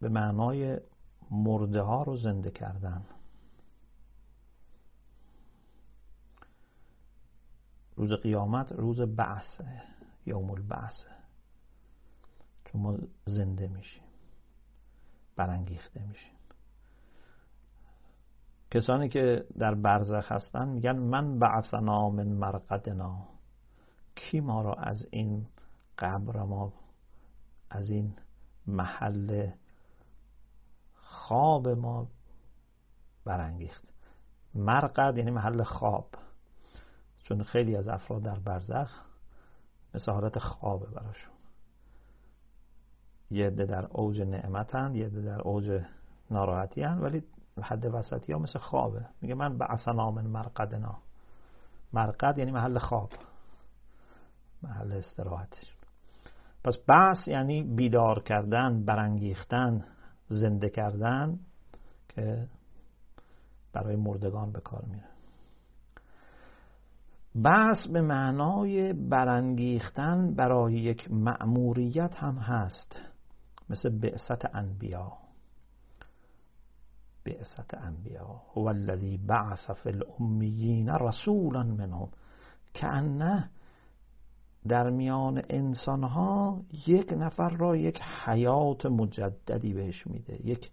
به 0.00 0.08
معنای 0.08 0.80
مرده 1.30 1.80
ها 1.80 2.02
رو 2.02 2.16
زنده 2.16 2.50
کردن. 2.50 3.04
روز 7.96 8.12
قیامت 8.12 8.72
روز 8.72 9.00
بعثه 9.00 9.82
یوم 10.26 10.50
البعث 10.50 11.04
که 12.64 12.78
ما 12.78 12.98
زنده 13.26 13.68
میشیم. 13.68 14.02
برانگیخته 15.36 16.06
میشیم. 16.06 16.32
کسانی 18.70 19.08
که 19.08 19.46
در 19.58 19.74
برزخ 19.74 20.32
هستن 20.32 20.68
میگن 20.68 20.96
من 20.96 21.38
بعثنا 21.38 22.10
من 22.10 22.28
مرقدنا. 22.28 23.39
کی 24.20 24.40
ما 24.40 24.62
را 24.62 24.74
از 24.74 25.06
این 25.10 25.46
قبر 25.98 26.42
ما 26.42 26.72
از 27.70 27.90
این 27.90 28.16
محل 28.66 29.50
خواب 30.94 31.68
ما 31.68 32.08
برانگیخت؟ 33.24 33.84
مرقد 34.54 35.18
یعنی 35.18 35.30
محل 35.30 35.62
خواب. 35.62 36.08
چون 37.24 37.42
خیلی 37.42 37.76
از 37.76 37.88
افراد 37.88 38.22
در 38.22 38.38
برزخ 38.38 39.00
مثل 39.94 40.12
حالت 40.12 40.38
خوابه 40.38 40.86
براشون. 40.86 41.32
یه 43.30 43.46
عده 43.46 43.66
در 43.66 43.86
اوج 43.86 44.20
نعمتن 44.20 44.94
یه 44.94 45.06
عده 45.06 45.22
در 45.22 45.40
اوج 45.40 45.82
ناراحتی 46.30 46.82
ولی 46.84 47.22
حد 47.62 47.94
وسطی 47.94 48.32
ها 48.32 48.38
مثل 48.38 48.58
خوابه. 48.58 49.04
میگه 49.20 49.34
من 49.34 49.58
به 49.58 49.70
اصلا 49.70 50.10
من 50.10 50.26
مرقدنا. 50.26 50.98
مرقد 51.92 52.38
یعنی 52.38 52.50
محل 52.50 52.78
خواب. 52.78 53.10
محل 54.62 54.92
استراحتش. 54.92 55.74
پس 56.64 56.74
بحث 56.88 57.28
یعنی 57.28 57.62
بیدار 57.62 58.22
کردن 58.22 58.84
برانگیختن 58.84 59.84
زنده 60.28 60.70
کردن 60.70 61.38
که 62.08 62.48
برای 63.72 63.96
مردگان 63.96 64.52
به 64.52 64.60
کار 64.60 64.84
میره. 64.84 65.08
بحث 67.44 67.86
به 67.86 68.00
معنای 68.00 68.92
برانگیختن 68.92 70.34
برای 70.34 70.74
یک 70.74 71.10
مأموریت 71.10 72.14
هم 72.14 72.34
هست. 72.34 73.00
مثل 73.70 73.98
بعثت 73.98 74.54
انبیا. 74.54 75.12
بعثت 77.24 77.74
انبیا. 77.74 78.42
هو 78.54 78.68
الذی 78.68 79.18
بعث 79.18 79.70
فی 79.70 79.88
الامیین 79.88 80.88
رسولا 80.88 81.62
منهم. 81.62 82.08
که 82.74 82.86
در 84.68 84.90
میان 84.90 85.42
انسان 85.50 86.04
ها 86.04 86.60
یک 86.86 87.12
نفر 87.12 87.50
را 87.50 87.76
یک 87.76 88.00
حیات 88.24 88.86
مجددی 88.86 89.72
بهش 89.72 90.06
میده. 90.06 90.46
یک 90.46 90.70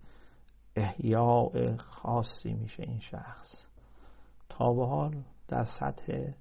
احیاء 0.76 1.78
خاصی 1.78 2.54
میشه 2.54 2.84
این 2.84 3.00
شخص. 3.00 3.68
تا 4.50 4.74
به 4.74 4.86
حال 4.86 5.16
در 5.48 5.64
سطح 5.64 6.32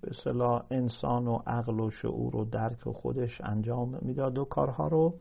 به 0.00 0.64
انسان 0.70 1.26
و 1.26 1.38
عقل 1.46 1.80
و 1.80 1.90
شعور 1.90 2.36
و 2.36 2.44
درک 2.44 2.86
و 2.86 2.92
خودش 2.92 3.40
انجام 3.40 3.98
می‌داد 4.02 4.38
و 4.38 4.44
کارها 4.44 4.88
رو 4.88 5.14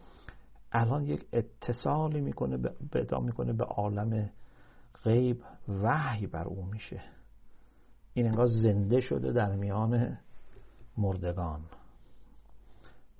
الان 0.72 1.06
یک 1.06 1.26
اتصالی 1.34 2.22
می‌کنه 2.22 2.58
به 2.92 3.20
می‌کنه 3.22 3.54
به 3.54 3.64
عالم 3.64 4.30
غیب. 5.04 5.44
وحی 5.84 6.28
بر 6.28 6.48
او 6.48 6.66
میشه. 6.66 7.02
این 8.14 8.26
انگار 8.26 8.46
زنده 8.46 9.00
شده 9.00 9.32
در 9.32 9.56
میان 9.56 10.18
مردگان. 10.98 11.62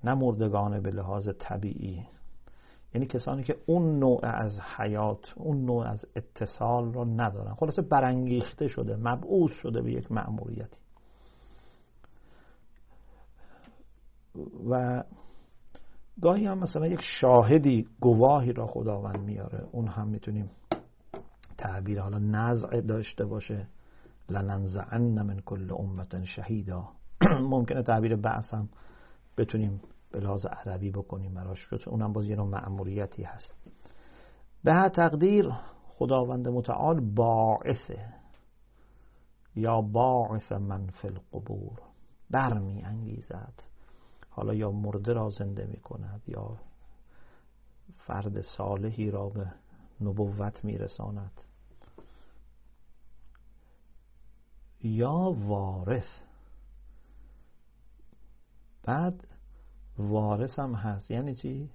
نه 0.04 0.14
مردگان 0.14 0.80
به 0.80 0.90
لحاظ 0.90 1.28
طبیعی. 1.38 2.06
یعنی 2.94 3.06
کسانی 3.06 3.42
که 3.42 3.56
اون 3.66 3.98
نوع 3.98 4.20
از 4.26 4.60
حیات 4.76 5.32
اون 5.36 5.64
نوع 5.64 5.86
از 5.86 6.04
اتصال 6.16 6.92
رو 6.92 7.04
ندارن. 7.04 7.54
خلاصه 7.54 7.82
برانگیخته 7.82 8.68
شده 8.68 8.96
مبعوث 8.96 9.52
شده 9.52 9.82
به 9.82 9.92
یک 9.92 10.12
مأموریتی. 10.12 10.76
و 14.70 15.04
گاهی 16.22 16.46
هم 16.46 16.58
مثلا 16.58 16.86
یک 16.86 17.00
شاهدی 17.20 17.88
گواهی 18.00 18.52
را 18.52 18.66
خداوند 18.66 19.18
میاره. 19.18 19.68
اون 19.72 19.88
هم 19.88 20.08
می‌تونیم 20.08 20.50
تعبیر 21.58 22.00
حالا 22.00 22.18
نزع 22.18 22.80
داشته 22.80 23.24
باشه. 23.24 23.66
لننزعن 24.28 25.22
من 25.22 25.40
کل 25.40 25.72
امت 25.72 26.24
شهیدا. 26.24 26.88
ممکنه 27.54 27.82
تعبیر 27.82 28.16
بعث 28.16 28.54
هم 28.54 28.68
بتونیم 29.38 29.80
به 30.10 30.20
لحاظ 30.20 30.46
عربی 30.46 30.90
بکنیم 30.90 31.34
براش. 31.34 31.68
اونم 31.86 32.12
باز 32.12 32.26
یه 32.26 32.36
نوع 32.36 32.46
معمولیتی 32.46 33.22
هست. 33.22 33.54
به 34.64 34.88
تقدیر 34.88 35.50
خداوند 35.88 36.48
متعال 36.48 37.00
باعثه. 37.00 38.14
یا 39.56 39.80
باعث 39.80 40.52
من 40.52 40.86
فی 40.86 41.08
القبور. 41.08 41.78
برمی 42.30 42.82
انگیزد. 42.82 43.62
حالا 44.30 44.54
یا 44.54 44.70
مرده 44.70 45.12
را 45.12 45.30
زنده 45.30 45.66
می 45.66 45.80
کند 45.80 46.22
یا 46.26 46.56
فرد 47.98 48.40
صالحی 48.40 49.10
را 49.10 49.28
به 49.28 49.52
نبوت 50.00 50.64
می 50.64 50.78
رساند. 50.78 51.40
یا 54.82 55.34
وارث. 55.46 56.22
بعد 58.84 59.26
وارث 59.98 60.58
هم 60.58 60.74
هست. 60.74 61.10
یعنی 61.10 61.34
چی؟ 61.34 61.70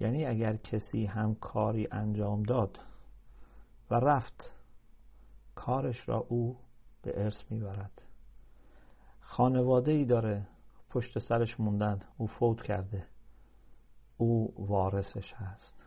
یعنی 0.00 0.26
اگر 0.26 0.56
کسی 0.56 1.06
هم 1.06 1.34
کاری 1.34 1.88
انجام 1.92 2.42
داد 2.42 2.78
و 3.90 3.94
رفت 3.94 4.54
کارش 5.54 6.08
را 6.08 6.26
او 6.28 6.56
به 7.02 7.24
ارث 7.24 7.42
می‌برد. 7.50 8.02
خانواده 9.20 9.92
ای 9.92 10.04
داره 10.04 10.46
پشت 10.90 11.18
سرش 11.18 11.60
موندن 11.60 12.00
او 12.18 12.26
فوت 12.26 12.62
کرده. 12.62 13.06
او 14.16 14.54
وارثش 14.58 15.32
هست. 15.32 15.82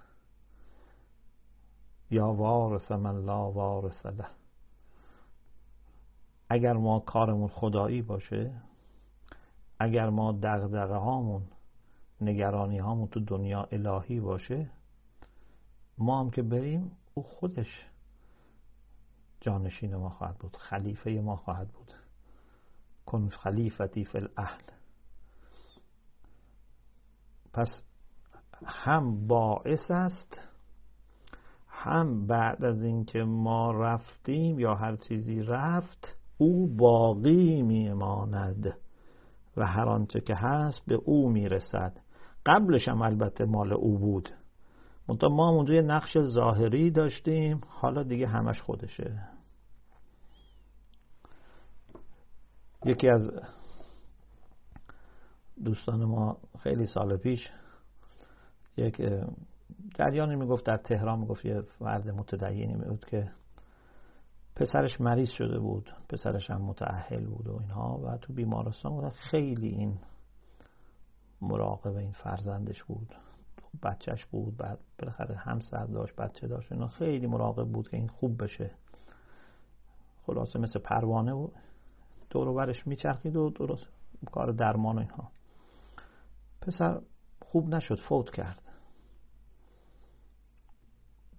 یا 2.11 2.27
وارث 2.27 2.91
من 2.91 3.25
لا 3.25 3.51
وارث 3.51 4.05
له. 4.05 4.27
اگر 6.49 6.73
ما 6.73 6.99
کارمون 6.99 7.47
خدایی 7.47 8.01
باشه 8.01 8.61
اگر 9.79 10.09
ما 10.09 10.31
دغدغه 10.31 10.95
هامون 10.95 11.41
نگرانی 12.21 12.77
هامون 12.77 13.07
تو 13.07 13.19
دنیا 13.19 13.67
الهی 13.71 14.19
باشه 14.19 14.69
ما 15.97 16.19
هم 16.19 16.29
که 16.29 16.41
بریم 16.41 16.91
او 17.13 17.23
خودش 17.23 17.85
جانشین 19.41 19.95
ما 19.95 20.09
خواهد 20.09 20.37
بود 20.37 20.55
خلیفه 20.55 21.09
ما 21.09 21.35
خواهد 21.35 21.67
بود. 21.67 21.93
کن 23.05 23.29
خلیفتی 23.29 24.05
فی 24.05 24.17
الاهل. 24.17 24.61
پس 27.53 27.81
هم 28.65 29.27
باعث 29.27 29.91
است 29.91 30.39
هم 31.67 32.27
بعد 32.27 32.63
از 32.63 32.83
اینکه 32.83 33.19
ما 33.19 33.71
رفتیم 33.71 34.59
یا 34.59 34.75
هر 34.75 34.95
چیزی 34.95 35.41
رفت 35.41 36.17
او 36.37 36.67
باقی 36.67 37.61
میماند. 37.61 38.77
و 39.59 39.65
هر 39.65 39.89
آنچه 39.89 40.21
که 40.21 40.35
هست 40.35 40.81
به 40.87 40.95
او 40.95 41.29
می‌رسد. 41.29 41.99
قبلش 42.45 42.87
هم 42.87 43.01
البته 43.01 43.45
مال 43.45 43.73
او 43.73 43.97
بود. 43.97 44.29
منتها 45.07 45.29
ما 45.29 45.49
اونجا 45.49 45.73
یه 45.73 45.81
نقش 45.81 46.17
ظاهری 46.19 46.91
داشتیم 46.91 47.61
حالا 47.67 48.03
دیگه 48.03 48.27
همش 48.27 48.61
خودشه. 48.61 49.21
یکی 52.85 53.09
از 53.09 53.31
دوستان 55.65 56.05
ما 56.05 56.37
خیلی 56.59 56.85
سال 56.85 57.17
پیش 57.17 57.49
یک 58.77 59.01
جریانی 59.95 60.35
می‌گفت 60.35 60.65
در 60.65 60.77
تهران 60.77 61.19
می‌گفت 61.19 61.45
یه 61.45 61.61
فرد 61.61 62.09
متدینی 62.09 62.73
می‌گفت 62.73 63.07
که 63.07 63.31
پسرش 64.59 65.01
مریض 65.01 65.29
شده 65.29 65.59
بود 65.59 65.95
پسرش 66.09 66.49
هم 66.49 66.61
متعهل 66.61 67.25
بود 67.25 67.47
و 67.47 67.59
اینها 67.61 67.99
و 68.03 68.17
تو 68.17 68.33
بیمارستان 68.33 68.91
بودن. 68.91 69.09
خیلی 69.09 69.67
این 69.67 69.99
مراقب 71.41 71.95
این 71.95 72.11
فرزندش 72.11 72.83
بود. 72.83 73.15
بچهش 73.83 74.25
بود 74.25 74.57
بعد 74.57 74.79
بالاخره 74.99 75.35
همسر 75.35 75.85
داشت 75.85 76.15
بچه 76.15 76.47
داشت 76.47 76.71
اینا 76.71 76.87
خیلی 76.87 77.27
مراقب 77.27 77.67
بود 77.67 77.89
که 77.89 77.97
این 77.97 78.07
خوب 78.07 78.43
بشه. 78.43 78.71
خلاصه 80.27 80.59
مثل 80.59 80.79
پروانه 80.79 81.33
بود 81.33 81.53
دور 82.29 82.53
برش 82.53 82.87
میچرخید 82.87 83.35
و 83.35 83.49
درست 83.49 83.87
کار 84.31 84.51
درمان 84.51 84.95
و 84.95 84.99
اینها. 84.99 85.31
پسر 86.61 87.01
خوب 87.41 87.75
نشد 87.75 87.99
فوت 87.99 88.29
کرد. 88.29 88.61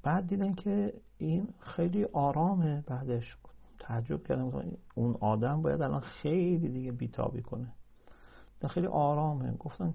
بعد 0.02 0.26
دیدن 0.26 0.52
که 0.52 0.92
این 1.24 1.48
خیلی 1.60 2.04
آرامه 2.04 2.84
بعدش. 2.86 3.36
تعجب 3.78 4.26
کردم. 4.26 4.76
اون 4.94 5.16
آدم 5.20 5.62
باید 5.62 5.82
الان 5.82 6.00
خیلی 6.00 6.68
دیگه 6.68 6.92
بیتابی 6.92 7.42
کنه. 7.42 7.72
خیلی 8.68 8.86
آرامه. 8.86 9.56
گفتن 9.56 9.94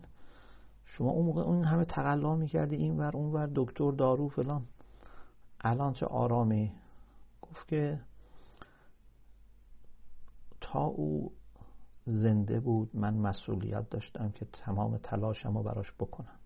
شما 0.85 1.09
اون 1.11 1.25
موقع 1.25 1.41
اون 1.41 1.63
همه 1.63 1.85
تقلا 1.85 2.35
می‌کردی 2.35 2.75
این 2.75 2.97
ور 2.97 3.17
اون 3.17 3.31
ور 3.31 3.49
دکتر 3.55 3.91
دارو 3.91 4.29
فلان. 4.29 4.65
الان 5.61 5.93
چه 5.93 6.05
آرامی 6.05 6.71
گفت 7.41 7.67
که 7.67 7.99
تا 10.61 10.83
او 10.83 11.31
زنده 12.05 12.59
بود 12.59 12.89
من 12.93 13.13
مسئولیت 13.13 13.89
داشتم 13.89 14.31
که 14.31 14.45
تمام 14.45 14.97
تلاشمو 14.97 15.63
براش 15.63 15.93
بکنم. 15.99 16.39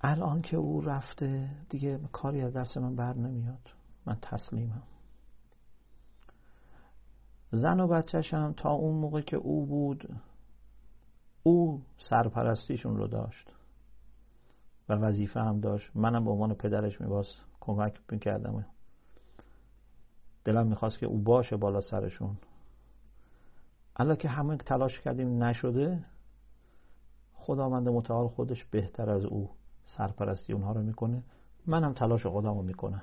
الان 0.00 0.42
که 0.42 0.56
او 0.56 0.80
رفته 0.80 1.50
دیگه 1.68 2.00
کاری 2.12 2.40
از 2.40 2.52
دست 2.52 2.78
من 2.78 2.96
بر 2.96 3.14
نمیاد. 3.14 3.70
من 4.06 4.18
تسلیمم. 4.22 4.82
زن 7.52 7.80
و 7.80 7.88
بچهشم 7.88 8.54
تا 8.56 8.70
اون 8.70 8.94
موقع 8.94 9.20
که 9.20 9.36
او 9.36 9.66
بود 9.66 10.20
او 11.42 11.82
سرپرستیشون 11.98 12.96
رو 12.96 13.06
داشت. 13.06 13.52
و 14.88 14.92
وظیفه 14.92 15.40
هم 15.40 15.60
داشت. 15.60 15.90
منم 15.94 16.24
به 16.24 16.30
عنوان 16.30 16.54
پدرش 16.54 17.00
میباز 17.00 17.26
کمک 17.60 18.00
می‌کردم. 18.10 18.66
دلم 20.44 20.66
می‌خواست 20.66 20.98
که 20.98 21.06
او 21.06 21.18
باشه 21.18 21.56
بالا 21.56 21.80
سرشون. 21.80 22.36
الان 23.96 24.16
که 24.16 24.28
همه 24.28 24.56
تلاش 24.56 25.00
کردیم 25.00 25.44
نشده 25.44 26.04
خداوند 27.34 27.88
متعال 27.88 28.28
خودش 28.28 28.64
بهتر 28.64 29.10
از 29.10 29.24
او. 29.24 29.50
سرپرستی 29.84 30.52
اونها 30.52 30.72
رو 30.72 30.82
می‌کنه. 30.82 31.22
منم 31.66 31.92
تلاش 31.92 32.26
خودم 32.26 32.54
رو 32.54 32.62
می‌کنم. 32.62 33.02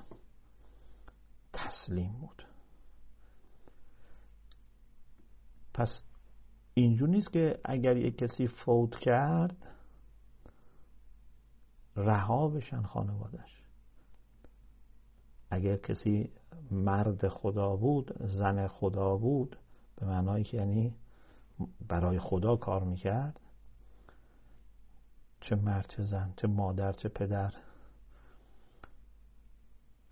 تسلیم 1.52 2.12
بود. 2.12 2.46
پس 5.74 6.02
اینجور 6.74 7.08
نیست 7.08 7.32
که 7.32 7.60
اگر 7.64 7.96
یک 7.96 8.18
کسی 8.18 8.46
فوت 8.46 8.98
کرد 8.98 9.56
رها 11.96 12.48
بشن 12.48 12.82
خانوادش 12.82 13.62
اگر 15.50 15.76
کسی 15.76 16.30
مرد 16.70 17.28
خدا 17.28 17.76
بود 17.76 18.14
زن 18.20 18.66
خدا 18.66 19.16
بود 19.16 19.56
به 19.96 20.06
معنایی 20.06 20.44
که 20.44 20.56
یعنی 20.56 20.94
برای 21.88 22.18
خدا 22.18 22.56
کار 22.56 22.84
می‌کرد 22.84 23.40
چه 25.40 25.56
مرد 25.56 25.86
چه 25.88 26.02
زن 26.02 26.32
چه 26.36 26.48
مادر 26.48 26.92
چه 26.92 27.08
پدر. 27.08 27.54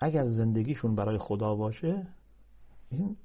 اگر 0.00 0.24
زندگیشون 0.24 0.94
برای 0.94 1.18
خدا 1.18 1.54
باشه 1.54 2.06
این 2.90 3.16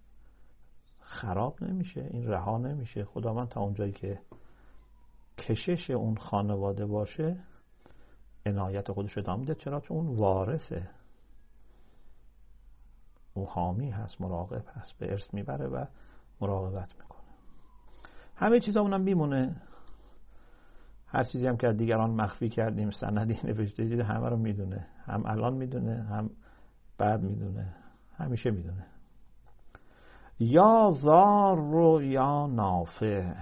خراب 0.99 1.64
نمیشه 1.64 2.08
این 2.12 2.28
رها 2.28 2.58
نمیشه. 2.58 3.06
خداوند 3.06 3.49
تا 3.49 3.62
اونجایی 3.62 3.91
که 3.91 4.20
کشش 5.38 5.89
اون 5.89 6.18
خانواده 6.18 6.86
باشه 6.86 7.38
عنایت 8.45 8.91
خودش 8.91 9.18
ادامه 9.18 9.39
میده. 9.39 9.56
چرا؟ 9.56 9.80
چون 9.80 9.97
اون 9.97 10.16
وارثه. 10.16 10.89
او 13.34 13.45
حامی 13.45 13.89
هست 13.89 14.22
مراقب 14.22 14.66
هست 14.74 14.97
به 14.97 15.12
ارث 15.12 15.34
می‌بره 15.34 15.68
و 15.68 15.86
مراقبت 16.41 16.95
می‌کنه. 16.99 17.22
همه 18.36 18.60
چیزا 18.60 18.82
اونم 18.82 19.02
میمونه. 19.02 19.62
هر 21.14 21.24
چیزی 21.24 21.47
هم 21.47 21.57
که 21.57 21.74
دیگران 21.74 22.09
مخفی 22.09 22.49
کردیم 22.49 22.89
سندی 22.89 23.39
نوشته 23.43 23.84
دیده 23.84 24.03
همه 24.03 24.30
رو 24.30 24.38
می‌دونه. 24.38 24.88
هم 25.05 25.26
الان 25.26 25.53
می‌دونه 25.53 26.03
هم 26.03 26.30
بعد 26.97 27.22
می‌دونه. 27.22 27.76
همیشه 28.18 28.51
می‌دونه. 28.51 28.86
یا 30.39 30.91
زار 31.01 31.57
رو 31.57 32.03
یا 32.03 32.47
نافع. 32.47 33.34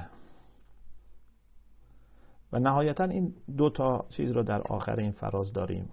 و 2.54 2.60
نهایتا 2.60 3.04
این 3.04 3.36
دو 3.58 3.70
تا 3.70 4.06
چیز 4.10 4.32
رو 4.32 4.44
در 4.44 4.62
آخر 4.62 4.96
این 4.96 5.12
فراز 5.12 5.54
داریم. 5.54 5.90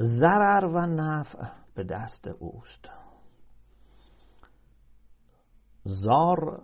ضرر 0.00 0.64
و 0.66 0.86
نفع 0.86 1.44
به 1.74 1.84
دست 1.84 2.28
اوست. 2.28 2.88
زار 5.84 6.62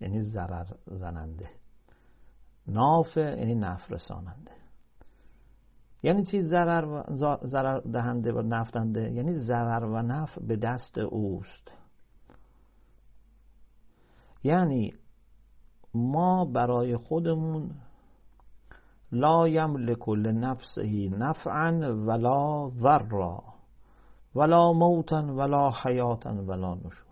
یعنی 0.00 0.20
ضرر 0.20 0.66
زننده. 0.86 1.59
نافع 2.70 3.38
یعنی 3.38 3.54
نفع 3.54 3.94
رساننده 3.94 4.50
یعنی 6.02 6.24
چی 6.24 6.40
ضرر 6.40 7.80
دهنده 7.80 8.32
و 8.32 8.42
نفتنده 8.42 9.12
یعنی 9.12 9.34
ضرر 9.34 9.84
و 9.84 10.02
نفع 10.02 10.46
به 10.46 10.56
دست 10.56 10.98
اوست. 10.98 11.72
یعنی 14.44 14.94
ما 15.94 16.44
برای 16.44 16.96
خودمون 16.96 17.70
لا 19.12 19.48
یملک 19.48 20.08
لنفسه 20.08 21.08
نفعا 21.08 21.94
ولا 22.06 22.70
ضرا 22.70 23.42
ولا 24.34 24.72
موتا 24.72 25.22
ولا 25.22 25.70
حیاتا 25.70 26.30
ولا 26.30 26.74
نشور 26.74 27.10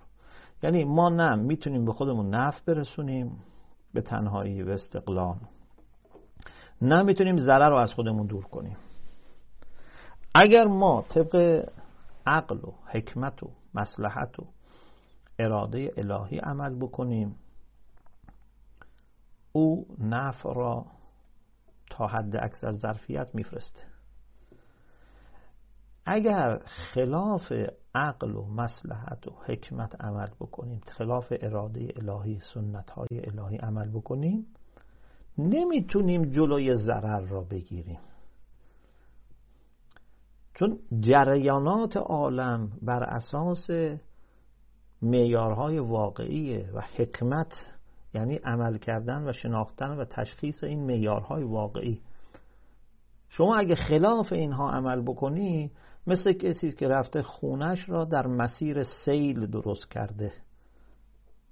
یعنی 0.62 0.84
ما 0.84 1.08
نه 1.08 1.34
می‌تونیم 1.34 1.84
به 1.84 1.92
خودمون 1.92 2.34
نفع 2.34 2.60
برسونیم. 2.66 3.36
به 3.94 4.00
تنهایی 4.00 4.62
و 4.62 4.70
استقلال. 4.70 5.36
نه 6.82 7.02
می‌تونیم 7.02 7.36
رو 7.68 7.76
از 7.76 7.92
خودمون 7.92 8.26
دور 8.26 8.44
کنیم. 8.44 8.76
اگر 10.34 10.64
ما 10.64 11.04
طبق 11.08 11.64
عقل 12.26 12.58
و 12.58 12.72
حکمت 12.86 13.42
و 13.42 13.50
مسلحت 13.74 14.40
و 14.40 14.46
اراده 15.38 15.92
الهی 15.96 16.38
عمل 16.38 16.74
بکنیم 16.74 17.36
او 19.52 19.86
نفع 19.98 20.54
را 20.54 20.86
تا 21.90 22.06
حد 22.06 22.36
از 22.64 22.78
ظرفیت 22.78 23.34
میفرسته. 23.34 23.82
اگر 26.06 26.58
خلاف 26.58 27.52
عقل 27.94 28.34
و 28.34 28.44
مسلحت 28.44 29.28
و 29.28 29.30
حکمت 29.46 30.00
عمل 30.00 30.28
بکنیم 30.40 30.80
خلاف 30.86 31.32
اراده 31.40 31.92
الهی 31.96 32.38
سنت 32.54 32.90
های 32.90 33.06
الهی 33.10 33.56
عمل 33.56 33.90
بکنیم 33.90 34.46
نمی‌تونیم 35.38 36.24
جلوی 36.24 36.74
ضرر 36.74 37.20
را 37.20 37.40
بگیریم. 37.40 38.00
چون 40.54 40.78
جریانات 41.00 41.96
عالم 41.96 42.72
بر 42.82 43.04
اساس 43.04 43.70
معیارهای 45.02 45.78
واقعی 45.78 46.62
و 46.62 46.80
حکمت 46.80 47.52
یعنی 48.14 48.34
عمل 48.34 48.78
کردن 48.78 49.28
و 49.28 49.32
شناختن 49.32 49.98
و 49.98 50.04
تشخیص 50.04 50.64
این 50.64 50.86
معیارهای 50.86 51.42
واقعی. 51.42 52.00
شما 53.28 53.56
اگه 53.56 53.74
خلاف 53.74 54.32
اینها 54.32 54.70
عمل 54.70 55.02
بکنی 55.02 55.70
مثل 56.08 56.32
کسی 56.32 56.72
که 56.72 56.88
رفته 56.88 57.22
خونش 57.22 57.88
را 57.88 58.04
در 58.04 58.26
مسیر 58.26 58.82
سیل 58.82 59.46
درست 59.46 59.90
کرده. 59.90 60.32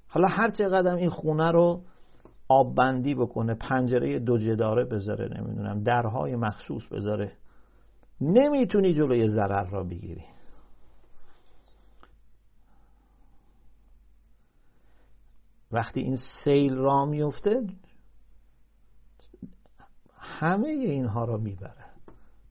حالا 0.08 0.28
هر 0.28 0.50
چقدر 0.50 0.94
این 0.94 1.10
خونه 1.10 1.50
رو 1.50 1.82
آب 2.48 2.74
بندی 2.74 3.14
بکنه 3.14 3.54
پنجره 3.54 4.18
دو 4.18 4.38
جداره 4.38 4.84
بذاره 4.84 5.40
نمی‌دونم 5.40 5.82
درهای 5.82 6.36
مخصوص 6.36 6.82
بذاره 6.92 7.32
نمی‌تونی 8.20 8.94
جلوی 8.94 9.26
ضرر 9.26 9.64
را 9.64 9.84
بگیری. 9.84 10.24
وقتی 15.72 16.00
این 16.00 16.16
سیل 16.44 16.74
را 16.74 17.04
میفته 17.04 17.66
همه 20.18 20.68
اینها 20.68 21.24
را 21.24 21.36
می‌بره. 21.36 21.85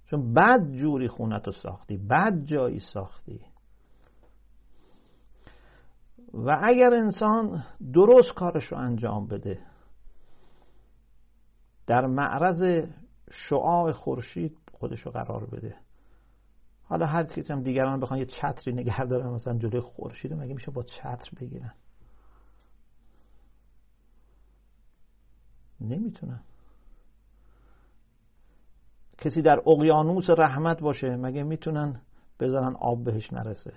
چون 0.05 0.33
بد 0.33 0.71
جوری 0.71 1.07
خونتو 1.07 1.51
ساختی 1.51 1.97
بد 1.97 2.43
جایی 2.45 2.79
ساختی. 2.79 3.41
و 6.33 6.59
اگر 6.63 6.93
انسان 6.93 7.63
درست 7.93 8.33
کارش 8.33 8.63
رو 8.63 8.77
انجام 8.77 9.27
بده 9.27 9.59
در 11.87 12.05
معرض 12.05 12.87
شعاع 13.31 13.91
خورشید 13.91 14.57
خودش 14.71 15.01
رو 15.01 15.11
قرار 15.11 15.45
بده. 15.45 15.75
حالا 16.83 17.05
هر 17.05 17.23
کسی 17.23 17.53
هم 17.53 17.63
دیگران 17.63 17.99
بخوان 17.99 18.19
یه 18.19 18.25
چتری 18.25 18.73
نگه 18.73 19.05
دارن 19.05 19.29
مثلا 19.29 19.57
جلوی 19.57 19.79
خورشید 19.79 20.33
مگه 20.33 20.53
میشه 20.53 20.71
با 20.71 20.83
چتر 20.83 21.29
بگیرن؟ 21.39 21.73
نمی‌تونن. 25.81 26.43
کسی 29.17 29.41
در 29.41 29.61
اقیانوس 29.67 30.29
رحمت 30.29 30.81
باشه 30.81 31.15
مگه 31.15 31.43
می‌تونن 31.43 32.01
بذارن 32.39 32.75
آب 32.75 33.03
بهش 33.03 33.33
نرسه؟ 33.33 33.73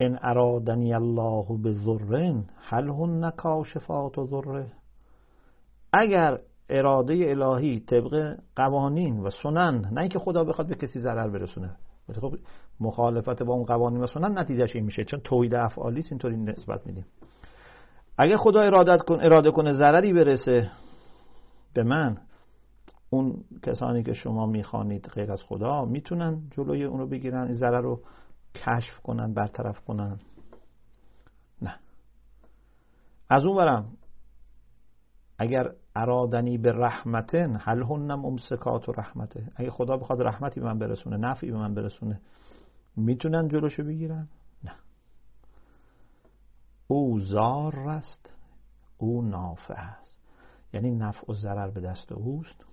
ان 0.00 0.18
ارادنی 0.22 0.94
الله 0.94 1.46
به 1.62 1.72
ذرن 1.72 2.44
هل 2.56 2.88
هن 2.88 3.30
کاشفات 3.30 4.18
و 4.18 4.26
ذره 4.26 4.72
اگر 5.92 6.38
اراده 6.68 7.14
الهی 7.14 7.80
طبق 7.80 8.36
قوانین 8.56 9.20
و 9.20 9.30
سنن 9.30 9.88
نه 9.92 10.00
اینکه 10.00 10.18
خدا 10.18 10.44
بخواد 10.44 10.68
به 10.68 10.74
کسی 10.74 10.98
ضرر 10.98 11.28
برسونه. 11.28 11.70
خب 12.20 12.34
مخالفت 12.80 13.42
با 13.42 13.54
اون 13.54 13.64
قوانین 13.64 14.00
و 14.00 14.06
سنن 14.06 14.38
نتیجهش 14.38 14.76
این 14.76 14.84
میشه. 14.84 15.04
چون 15.04 15.20
توحید 15.20 15.54
افعالی 15.54 16.02
اینطوری 16.10 16.36
نسبت 16.36 16.86
میدیم. 16.86 17.06
اگه 18.18 18.36
خدا 18.36 18.60
ارادت 18.60 19.02
کن 19.02 19.20
اراده 19.20 19.50
کنه 19.50 19.72
ضرری 19.72 20.12
برسه 20.12 20.70
به 21.74 21.82
من. 21.82 22.18
اون 23.10 23.44
کسانی 23.62 24.02
که 24.02 24.12
شما 24.12 24.46
می‌خوانید 24.46 25.06
غیر 25.06 25.32
از 25.32 25.42
خدا 25.42 25.84
می‌تونن 25.84 26.42
جلوی 26.50 26.84
اون 26.84 26.98
رو 26.98 27.06
بگیرن 27.06 27.42
این 27.42 27.52
ضرر 27.52 27.80
رو 27.80 28.00
کشف 28.54 29.00
کنن 29.02 29.34
برطرف 29.34 29.80
کنن. 29.80 30.18
نه. 31.62 31.78
از 33.30 33.44
اون 33.44 33.56
برم 33.56 33.96
اگر 35.38 35.72
ارادنی 35.96 36.58
به 36.58 36.72
رحمتن 36.72 37.56
هل 37.60 37.82
هنم 37.82 38.24
امسکات 38.24 38.88
و 38.88 38.92
رحمته. 38.92 39.52
اگه 39.56 39.70
خدا 39.70 39.96
بخواد 39.96 40.22
رحمتی 40.22 40.60
به 40.60 40.66
من 40.66 40.78
برسونه 40.78 41.16
نفعی 41.16 41.50
به 41.50 41.58
من 41.58 41.74
برسونه 41.74 42.20
می‌تونن 42.96 43.48
جلوشو 43.48 43.84
بگیرن؟ 43.84 44.28
نه. 44.64 44.72
او 46.86 47.20
زار 47.20 47.78
است 47.78 48.30
او 48.98 49.22
نافع 49.22 49.74
است. 49.74 50.13
یعنی 50.74 50.90
نفع 50.90 51.32
و 51.32 51.34
ضرر 51.34 51.70
به 51.70 51.80
دست 51.80 52.12
اوست. 52.12 52.64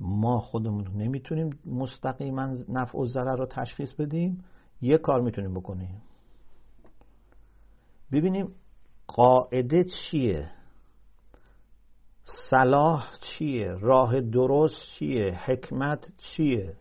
ما 0.00 0.38
خودمون 0.38 0.86
نمی‌تونیم 0.96 1.58
مستقیما 1.66 2.56
نفع 2.68 2.98
و 2.98 3.06
ضرر 3.06 3.36
رو 3.36 3.46
تشخیص 3.46 3.92
بدیم. 3.92 4.44
یه 4.80 4.98
کار 4.98 5.20
می‌تونیم 5.20 5.54
بکنیم. 5.54 6.02
ببینیم 8.12 8.54
قاعده 9.06 9.84
چیه؟ 9.84 10.50
صلاح 12.50 13.06
چیه؟ 13.20 13.74
راه 13.80 14.20
درست 14.20 14.76
چیه؟ 14.76 15.40
حکمت 15.44 16.12
چیه؟ 16.18 16.76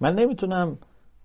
من 0.00 0.14
نمی‌تونم 0.14 0.78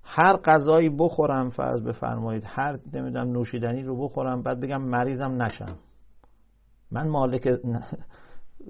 هر 0.04 0.38
غذایی 0.38 0.90
بخورم 0.90 1.50
فرض 1.50 1.84
بفرمایید 1.84 2.44
هر 2.46 2.80
نمی‌دونم 2.94 3.32
نوشیدنی 3.32 3.84
رو 3.84 4.04
بخورم 4.08 4.42
بعد 4.42 4.60
بگم 4.60 4.82
مریضم 4.82 5.42
نشم. 5.42 5.78
من 6.92 7.08
مالک 7.08 7.60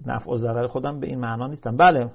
نفع 0.06 0.32
و 0.32 0.36
ضرر 0.36 0.68
خودم 0.68 1.00
به 1.00 1.08
این 1.08 1.20
معنا 1.20 1.48
نیستم. 1.48 1.78
بله 1.78 2.12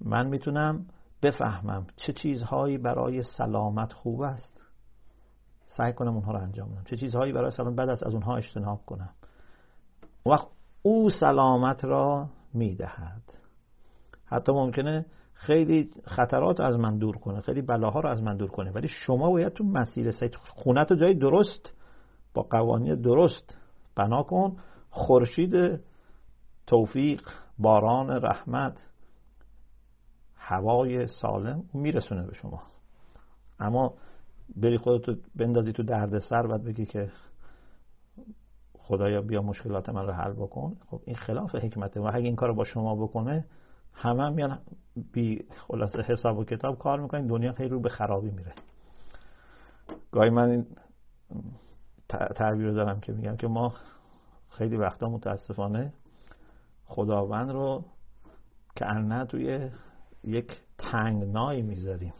من 0.00 0.26
می‌تونم 0.26 0.86
بفهمم 1.22 1.86
چه 1.96 2.12
چیزهایی 2.12 2.78
برای 2.78 3.22
سلامت 3.22 3.92
خوب 3.92 4.20
است. 4.20 4.60
سعی 5.66 5.92
کنم 5.92 6.14
اونها 6.14 6.32
رو 6.32 6.38
انجام 6.38 6.68
بدم. 6.70 6.84
چه 6.84 6.96
چیزهایی 6.96 7.32
برای 7.32 7.50
سلامت 7.50 7.76
بعد 7.76 7.88
از 7.88 8.14
اونها 8.14 8.36
اجتناب 8.36 8.80
کنم. 8.86 9.10
وقت 10.26 10.46
او 10.82 11.10
سلامت 11.10 11.84
را 11.84 12.28
می‌دهد. 12.54 13.22
حتی 14.26 14.52
ممکنه 14.52 15.06
خیلی 15.32 15.90
خطرات 16.04 16.60
از 16.60 16.78
من 16.78 16.98
دور 16.98 17.18
کنه 17.18 17.40
خیلی 17.40 17.62
بلاها 17.62 18.00
رو 18.00 18.08
از 18.08 18.22
من 18.22 18.36
دور 18.36 18.50
کنه 18.50 18.70
ولی 18.70 18.88
شما 18.88 19.30
باید 19.30 19.52
تو 19.52 19.64
مسیر 19.64 20.10
سید 20.10 20.34
خونت 20.34 20.92
جای 20.92 21.14
درست 21.14 21.72
با 22.34 22.42
قوانین 22.42 22.94
درست 22.94 23.58
بنا 23.96 24.22
کن. 24.22 24.56
خورشید 24.94 25.80
توفیق 26.66 27.20
باران 27.58 28.10
رحمت 28.10 28.90
هوای 30.36 31.06
سالم 31.06 31.64
میرسونه 31.74 32.26
به 32.26 32.34
شما. 32.34 32.62
اما 33.60 33.94
بری 34.56 34.78
خودتو 34.78 35.16
بندازی 35.36 35.72
تو 35.72 35.82
دردسر 35.82 36.46
بعد 36.46 36.64
بگی 36.64 36.86
که 36.86 37.10
خدایا 38.78 39.20
بیا 39.20 39.42
مشکلات 39.42 39.88
من 39.88 40.06
رو 40.06 40.12
حل 40.12 40.32
بکن. 40.32 40.76
خب 40.90 41.00
این 41.04 41.16
خلاف 41.16 41.54
حکمته 41.54 42.00
و 42.00 42.10
اگه 42.14 42.26
این 42.26 42.36
کار 42.36 42.52
با 42.52 42.64
شما 42.64 42.94
بکنه 42.94 43.46
همه 43.92 44.22
هم 44.22 44.32
میان 44.32 44.58
بی 45.12 45.44
خلاصه 45.68 46.02
حساب 46.02 46.38
و 46.38 46.44
کتاب 46.44 46.78
کار 46.78 47.00
می‌کنین 47.00 47.26
دنیا 47.26 47.52
خیلی 47.52 47.68
رو 47.68 47.80
به 47.80 47.88
خرابی 47.88 48.30
میره. 48.30 48.52
گاهی 50.12 50.30
من 50.30 50.50
این 50.50 50.66
تعبیر 52.08 52.66
رو 52.66 52.74
دارم 52.74 53.00
که 53.00 53.12
میگم 53.12 53.36
که 53.36 53.46
ما 53.46 53.72
خیلی 54.58 54.76
وقتا 54.76 55.08
متاسفانه 55.08 55.92
خداوند 56.84 57.50
رو 57.50 57.84
که 58.76 58.86
انه 58.86 59.24
توی 59.24 59.70
یک 60.24 60.60
تنگنایی 60.78 61.62
می‌ذاریم. 61.62 62.12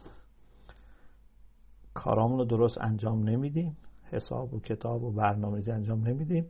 کارامون 1.93 2.37
رو 2.37 2.45
درست 2.45 2.77
انجام 2.81 3.29
نمیدیم 3.29 3.77
حساب 4.03 4.53
و 4.53 4.59
کتاب 4.59 5.03
و 5.03 5.11
برنامه‌ریزی 5.11 5.71
انجام 5.71 6.07
نمیدیم. 6.07 6.49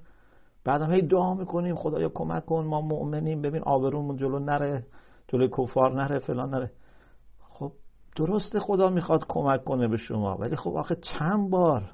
بعدم 0.63 0.91
هی 0.91 1.01
دعا 1.01 1.33
می‌کنیم 1.33 1.75
خدایا 1.75 2.09
کمک 2.09 2.45
کن 2.45 2.65
ما 2.65 2.81
مؤمنیم 2.81 3.41
ببین 3.41 3.61
آبرومون 3.61 4.17
جلو 4.17 4.39
نره 4.39 4.85
جلوی 5.27 5.49
کفار 5.57 6.03
نره 6.03 6.19
فلان 6.19 6.49
نره. 6.49 6.71
خب 7.39 7.71
درست 8.15 8.59
خدا 8.59 8.89
می‌خواد 8.89 9.25
کمک 9.29 9.63
کنه 9.63 9.87
به 9.87 9.97
شما 9.97 10.37
ولی 10.37 10.55
خب 10.55 10.75
آخه 10.75 10.95
چند 10.95 11.49
بار؟ 11.49 11.91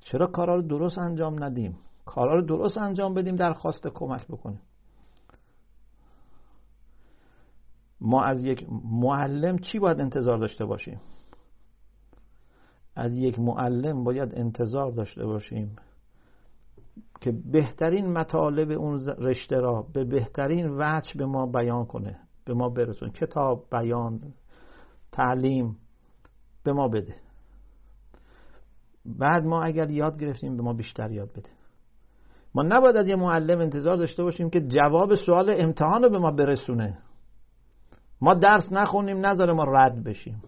چرا 0.00 0.26
کارا 0.26 0.56
رو 0.56 0.62
درست 0.62 0.98
انجام 0.98 1.44
ندیم؟ 1.44 1.78
کارا 2.14 2.34
رو 2.34 2.42
درست 2.42 2.78
انجام 2.78 3.14
بدیم 3.14 3.36
درخواست 3.36 3.86
کمک 3.86 4.26
بکنیم. 4.26 4.60
ما 8.00 8.22
از 8.22 8.44
یک 8.44 8.66
معلم 8.84 9.58
چی 9.58 9.78
باید 9.78 10.00
انتظار 10.00 10.38
داشته 10.38 10.64
باشیم؟ 10.64 11.00
از 12.96 13.18
یک 13.18 13.38
معلم 13.38 14.04
باید 14.04 14.34
انتظار 14.34 14.90
داشته 14.90 15.26
باشیم 15.26 15.76
که 17.20 17.32
بهترین 17.52 18.12
مطالب 18.12 18.70
اون 18.70 19.00
رشته 19.18 19.56
را 19.56 19.82
به 19.94 20.04
بهترین 20.04 20.70
وجه 20.70 21.18
به 21.18 21.26
ما 21.26 21.46
بیان 21.46 21.84
کنه 21.84 22.20
به 22.44 22.54
ما 22.54 22.68
برسون 22.68 23.10
کتاب 23.10 23.66
بیان 23.70 24.34
تعلیم 25.12 25.78
به 26.64 26.72
ما 26.72 26.88
بده. 26.88 27.14
بعد 29.04 29.44
ما 29.44 29.62
اگر 29.62 29.90
یاد 29.90 30.18
گرفتیم 30.18 30.56
به 30.56 30.62
ما 30.62 30.72
بیشتر 30.72 31.10
یاد 31.10 31.32
بده. 31.32 31.61
ما 32.54 32.62
نباید 32.62 32.96
از 32.96 33.08
یه 33.08 33.16
معلم 33.16 33.58
انتظار 33.58 33.96
داشته 33.96 34.22
باشیم 34.22 34.50
که 34.50 34.60
جواب 34.60 35.14
سوال 35.14 35.54
امتحان 35.58 36.02
رو 36.02 36.10
به 36.10 36.18
ما 36.18 36.30
برسونه. 36.30 36.98
ما 38.20 38.34
درس 38.34 38.72
نخونیم 38.72 39.26
نذاره 39.26 39.52
ما 39.52 39.64
رد 39.64 40.04
بشیم. 40.04 40.42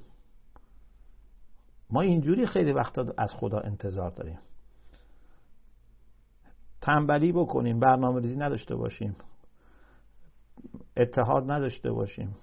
ما 1.91 2.01
اینجوری 2.01 2.47
خیلی 2.47 2.73
وقتا 2.73 3.07
از 3.19 3.33
خدا 3.33 3.59
انتظار 3.59 4.11
داریم. 4.11 4.39
تنبلی 6.81 7.33
بکنیم 7.33 7.81
برنامه 7.81 8.21
ریزی 8.21 8.37
نداشته 8.37 8.77
باشیم. 8.77 9.17
اتحاد 10.97 11.51
نداشته 11.51 11.93
باشیم. 11.93 12.37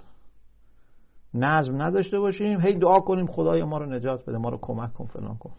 نظم 1.33 1.81
نداشته 1.81 2.19
باشیم. 2.19 2.59
هی 2.61 2.75
دعا 2.75 2.99
کنیم 2.99 3.27
خدای 3.27 3.63
ما 3.63 3.77
رو 3.77 3.85
نجات 3.85 4.25
بده 4.25 4.37
ما 4.37 4.49
رو 4.49 4.57
کمک 4.61 4.93
کن 4.93 5.05
فلان 5.05 5.37
کن. 5.37 5.51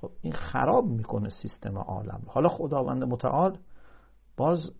خب 0.00 0.10
این 0.22 0.32
خراب 0.32 0.84
می‌کنه 0.86 1.28
سیستم 1.28 1.78
عالم. 1.78 2.22
حالا 2.26 2.48
خداوند 2.48 3.04
متعال 3.04 3.58
باز 4.36 4.70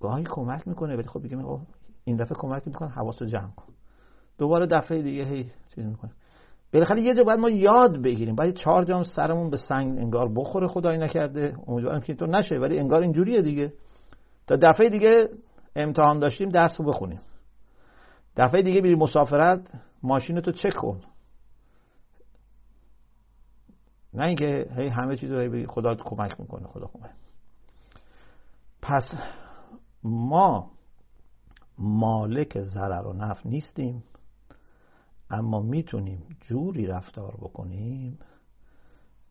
گاهی 0.00 0.24
کمک 0.30 0.68
می‌کنه 0.68 0.96
ولی 0.96 1.08
خب 1.08 1.22
بگیم 1.22 1.66
این 2.04 2.16
دفعه 2.16 2.36
کمک 2.38 2.62
می‌کنه 2.66 2.88
حواس 2.88 3.22
جمع 3.22 3.50
کن. 3.56 3.72
دوباره 4.38 4.66
دفعه 4.66 5.02
دیگه 5.02 5.24
هی 5.24 5.50
چیز 5.74 5.86
می‌کنه. 5.86 6.10
بالاخره 6.72 7.00
یه 7.00 7.14
جا 7.14 7.22
باید 7.22 7.38
ما 7.38 7.50
یاد 7.50 8.02
بگیریم. 8.02 8.34
باید 8.34 8.54
چهار 8.54 8.84
جام 8.84 9.04
سرمون 9.04 9.50
به 9.50 9.56
سنگ 9.56 9.98
انگار 9.98 10.32
بخوره 10.36 10.68
خدای 10.68 10.98
نکرده. 10.98 11.56
امیدوارم 11.66 12.00
که 12.00 12.14
تو 12.14 12.26
نشه 12.26 12.58
ولی 12.58 12.78
انگار 12.78 13.02
اینجوریه 13.02 13.42
دیگه. 13.42 13.72
تا 14.46 14.56
دفعه 14.56 14.88
دیگه 14.88 15.28
امتحان 15.76 16.18
داشتیم 16.18 16.48
درس 16.48 16.80
رو 16.80 16.86
بخونیم. 16.86 17.20
دفعه 18.36 18.62
دیگه 18.62 18.80
بیری 18.80 18.94
مسافرت 18.94 19.60
ماشین 20.02 20.40
تو 20.40 20.52
چک 20.52 20.74
کن. 20.74 21.00
نه 24.14 24.26
اینکه 24.26 24.70
هی 24.76 24.88
همه 24.88 25.16
چیز 25.16 25.30
رو 25.30 25.66
خدا 25.66 25.94
کمک 25.94 26.40
می‌کنه 26.40 26.66
خدا 26.66 26.86
کمک. 26.86 27.10
پس 28.82 29.14
ما 30.02 30.70
مالک 31.78 32.62
ضرر 32.62 33.06
و 33.06 33.12
نفع 33.12 33.48
نیستیم 33.48 34.04
اما 35.30 35.60
می‌تونیم 35.60 36.36
جوری 36.40 36.86
رفتار 36.86 37.36
بکنیم 37.36 38.18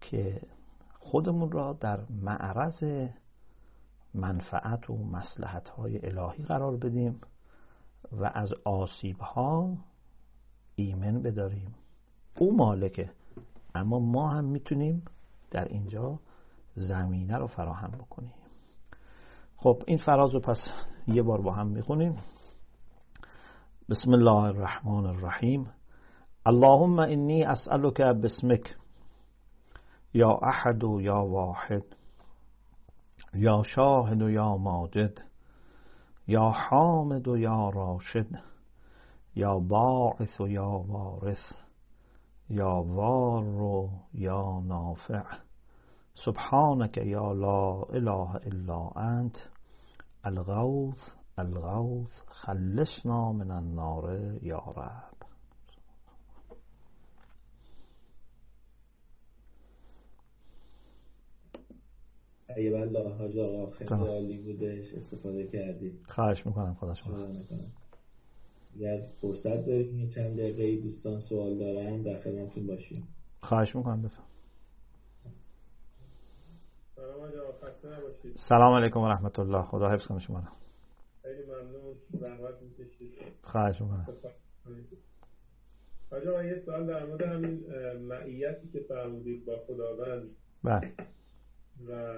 که 0.01 0.41
خودمون 0.99 1.51
را 1.51 1.73
در 1.73 1.99
معرض 2.09 3.09
منفعت 4.13 4.89
و 4.89 4.97
مسلحت 4.97 5.69
های 5.69 6.05
الهی 6.05 6.43
قرار 6.43 6.77
بدیم 6.77 7.21
و 8.11 8.32
از 8.34 8.53
آسیب 8.65 9.17
ها 9.19 9.77
ایمن 10.75 11.21
بداریم. 11.21 11.75
او 12.38 12.57
مالکه. 12.57 13.09
اما 13.76 13.99
ما 13.99 14.30
هم 14.30 14.45
می‌تونیم 14.45 15.03
در 15.51 15.65
اینجا 15.65 16.19
زمینه 16.76 17.38
رو 17.38 17.47
فراهم 17.47 17.91
بکنیم. 17.91 18.34
خب 19.55 19.84
این 19.88 19.97
فراز 19.97 20.34
رو 20.34 20.39
پس 20.39 20.57
یه 21.07 21.22
بار 21.22 21.41
با 21.41 21.51
هم 21.53 21.67
می‌خونیم. 21.67 22.15
بسم 23.89 24.11
الله 24.11 24.43
الرحمن 24.43 25.05
الرحیم. 25.05 25.69
اللهم 26.45 26.99
انی 26.99 27.43
اسألك 27.43 28.01
باسمك 28.01 28.78
یا 30.13 30.30
احد 30.30 30.84
و 30.84 31.01
یا 31.01 31.26
واحد 31.26 31.84
یا 33.34 33.63
شاهد 33.63 34.22
و 34.22 34.30
یا 34.30 34.57
ماجد 34.57 35.22
یا 36.28 36.49
حامد 36.49 37.28
و 37.28 37.38
یا 37.38 37.69
راشد 37.69 38.28
یا 39.36 39.59
باعث 39.59 40.41
و 40.41 40.47
یا 40.47 40.69
وارث. 40.88 41.61
یا 42.52 42.84
وار 42.84 43.45
و 43.45 43.89
یا 44.14 44.60
نافع. 44.60 45.24
سبحانك 46.26 46.97
یا 46.97 47.34
لا 47.34 47.84
اله 47.84 48.36
الا 48.36 48.89
انت. 48.89 49.38
الغوث 50.26 51.02
الغوث 51.38 52.22
خلصنا 52.28 53.32
من 53.32 53.52
النار 53.52 54.38
یا 54.41 54.58
رب. 54.58 55.18
حیب 62.56 62.74
الله 62.74 63.18
حاج 63.18 63.38
آقا 63.38 63.72
خیلی 63.72 63.93
عالی 63.93 64.38
بودش 64.38 64.93
استفاده 64.93 65.47
کردی. 65.47 65.99
خواهش 66.08 66.45
می‌کنم 66.45 66.74
خدا 66.74 66.93
شما. 66.93 67.18
اگر 68.76 69.07
فرصت 69.22 69.65
داریم 69.65 70.09
چند 70.09 70.38
دقیقه 70.38 70.82
دوستان 70.82 71.19
سوال 71.19 71.57
دارن 71.57 72.01
در 72.01 72.19
خدمتتون 72.19 72.67
باشیم. 72.67 73.07
خواهش 73.39 73.76
می‌کنم 73.76 74.01
بفهم 74.01 74.24
سلام 78.36 78.74
علیکم 78.74 78.99
و 78.99 79.07
رحمت 79.07 79.39
الله. 79.39 79.63
خدا 79.63 79.89
حفظ 79.89 80.07
کنه 80.07 80.19
شما. 80.19 80.43
خیلی 81.22 81.43
ممنون 81.43 81.95
زحمت 82.09 82.61
می‌کشید. 82.61 83.11
خواهش 83.41 83.82
می‌کنم. 83.82 84.05
آجا 86.11 86.43
یه 86.43 86.61
سوال 86.65 86.88
در 86.88 87.05
مورد 87.05 87.22
همین 87.22 87.63
معیتی 87.95 88.67
که 88.74 88.80
فرمودید 88.80 89.45
با 89.45 89.57
خداوند. 89.67 90.30
بله. 90.63 90.93
و 91.88 92.13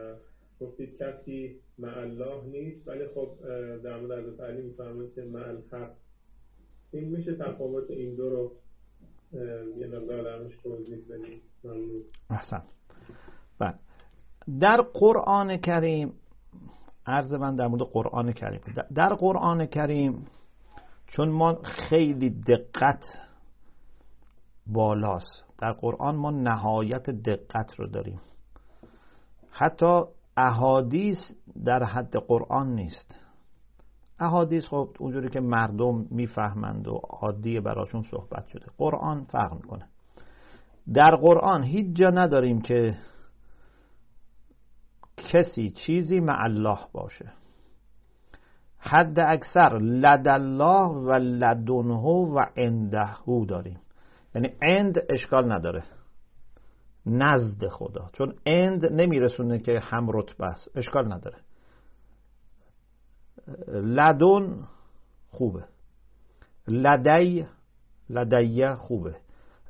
گفتید 0.59 0.97
کسی 0.97 1.59
مع 1.79 1.97
الله 1.97 2.43
نیست 2.43 2.87
ولی 2.87 3.07
خب 3.07 3.37
در 3.83 3.99
مورد 3.99 4.19
حضرت 4.19 4.39
علی 4.39 4.61
میفرمایید 4.61 5.15
که 5.15 5.21
مع 5.21 5.47
الحق 5.47 5.95
این 6.93 7.09
میشه 7.09 7.35
تفاوت 7.35 7.91
این 7.91 8.15
دو 8.15 8.29
رو 8.29 8.51
یه 9.77 9.87
مقدار 9.87 10.23
درمش 10.23 10.55
توضیح 10.63 10.97
بدید 11.09 11.41
ممنون. 11.63 12.03
احسن. 12.29 12.63
بله. 13.59 13.73
در 14.59 14.81
قرآن 14.93 15.57
کریم 15.57 16.13
عرض 17.05 17.33
من 17.33 17.55
در 17.55 17.67
مورد 17.67 17.81
قرآن 17.81 18.33
کریم. 18.33 18.61
در 18.95 19.13
قرآن 19.13 19.65
کریم 19.65 20.25
چون 21.07 21.29
ما 21.29 21.61
خیلی 21.63 22.29
دقت 22.29 23.03
بالاست 24.67 25.43
در 25.57 25.71
قرآن 25.71 26.15
ما 26.15 26.31
نهایت 26.31 27.09
دقت 27.09 27.75
رو 27.79 27.87
داریم. 27.87 28.21
حتی 29.49 30.01
احادیث 30.37 31.17
در 31.65 31.83
حد 31.83 32.17
قرآن 32.17 32.75
نیست. 32.75 33.22
احادیث 34.23 34.67
خب 34.67 34.89
اونجوری 34.99 35.29
که 35.29 35.39
مردم 35.39 36.05
می‌فهمند 36.11 36.87
و 36.87 37.01
عادی 37.09 37.59
براشون 37.59 38.01
صحبت 38.01 38.47
شده. 38.47 38.65
قرآن 38.77 39.23
فرق 39.23 39.53
می‌کنه. 39.53 39.85
در 40.93 41.15
قرآن 41.15 41.63
هیچ 41.63 41.95
جا 41.95 42.09
نداریم 42.09 42.61
که 42.61 42.97
کسی 45.17 45.69
چیزی 45.69 46.19
مع 46.19 46.43
الله 46.43 46.79
باشه. 46.93 47.31
حد 48.79 49.19
اکثر 49.19 49.77
لد 49.77 50.27
الله 50.27 50.87
و 50.87 51.11
لدنه 51.11 52.03
و 52.03 52.39
عندهو 52.57 53.45
داریم. 53.45 53.79
یعنی 54.35 54.49
عند 54.61 54.99
اشکال 55.09 55.51
نداره. 55.51 55.83
نزد 57.05 57.67
خدا. 57.67 58.09
چون 58.13 58.35
اند 58.45 58.93
نمیرسونه 58.93 59.59
که 59.59 59.79
هم 59.83 60.07
رتبه 60.13 60.45
است. 60.45 60.77
اشکال 60.77 61.13
نداره. 61.13 61.37
لدن 63.67 64.67
خوبه. 65.31 65.63
لدی 66.67 67.45
لدیه 68.09 68.75
خوبه. 68.75 69.15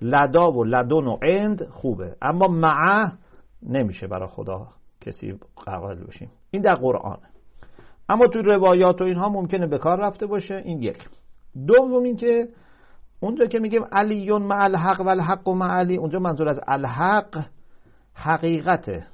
لدا 0.01 0.51
و 0.51 0.63
لدن 0.63 1.07
و 1.07 1.17
اند 1.23 1.63
خوبه. 1.63 2.15
اما 2.21 2.47
معه 2.47 3.11
نمیشه 3.63 4.07
برای 4.07 4.27
خدا 4.27 4.67
کسی 5.01 5.39
قبل 5.67 6.05
بشیم. 6.07 6.31
این 6.51 6.61
در 6.61 6.75
قرآن. 6.75 7.17
اما 8.09 8.27
توی 8.27 8.41
روایات 8.41 9.01
و 9.01 9.03
اینها 9.03 9.29
ممکنه 9.29 9.67
به 9.67 9.77
کار 9.77 9.99
رفته 9.99 10.25
باشه. 10.25 10.55
این 10.55 10.81
یک. 10.81 11.09
دوم 11.67 12.03
این 12.03 12.15
که 12.15 12.47
اونجا 13.19 13.45
که 13.45 13.59
میگیم 13.59 13.85
علیون 13.91 14.43
مع 14.43 14.63
الحق 14.63 15.01
و 15.01 15.09
الحق 15.09 15.47
و 15.47 15.55
مع 15.55 15.77
علی 15.79 15.97
اونجا 15.97 16.19
منظور 16.19 16.49
از 16.49 16.59
الحق 16.67 17.45
حقیقته. 18.13 19.07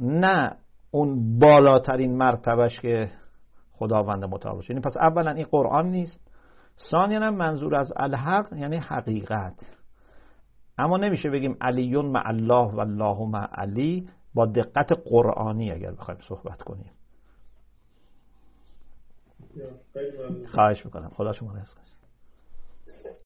نه 0.00 0.56
اون 0.90 1.38
بالاترین 1.38 2.16
مرتبهش 2.16 2.80
که 2.80 3.10
خداوند 3.82 4.24
متعال 4.24 4.62
یعنی 4.68 4.80
پس 4.80 4.96
اولا 4.96 5.30
این 5.30 5.46
قرآن 5.50 5.86
نیست. 5.86 6.20
ثانیا 6.90 7.30
منظور 7.30 7.74
از 7.74 7.92
الحق 7.96 8.52
یعنی 8.52 8.76
حقیقت. 8.76 9.76
اما 10.78 10.96
نمیشه 10.96 11.30
بگیم 11.30 11.56
علیون 11.60 12.06
مع 12.06 12.22
الله 12.26 12.74
و 12.74 12.80
الله 12.80 13.26
مع 13.26 13.48
علی 13.54 14.08
با 14.34 14.46
دقت 14.46 14.92
قرآنی 15.04 15.72
اگر 15.72 15.92
بخوایم 15.92 16.20
صحبت 16.28 16.62
کنیم. 16.62 16.90
خواهش 20.54 20.84
می‌کنم. 20.84 21.08
خدا 21.08 21.32
شما 21.32 21.52
رزق 21.52 21.78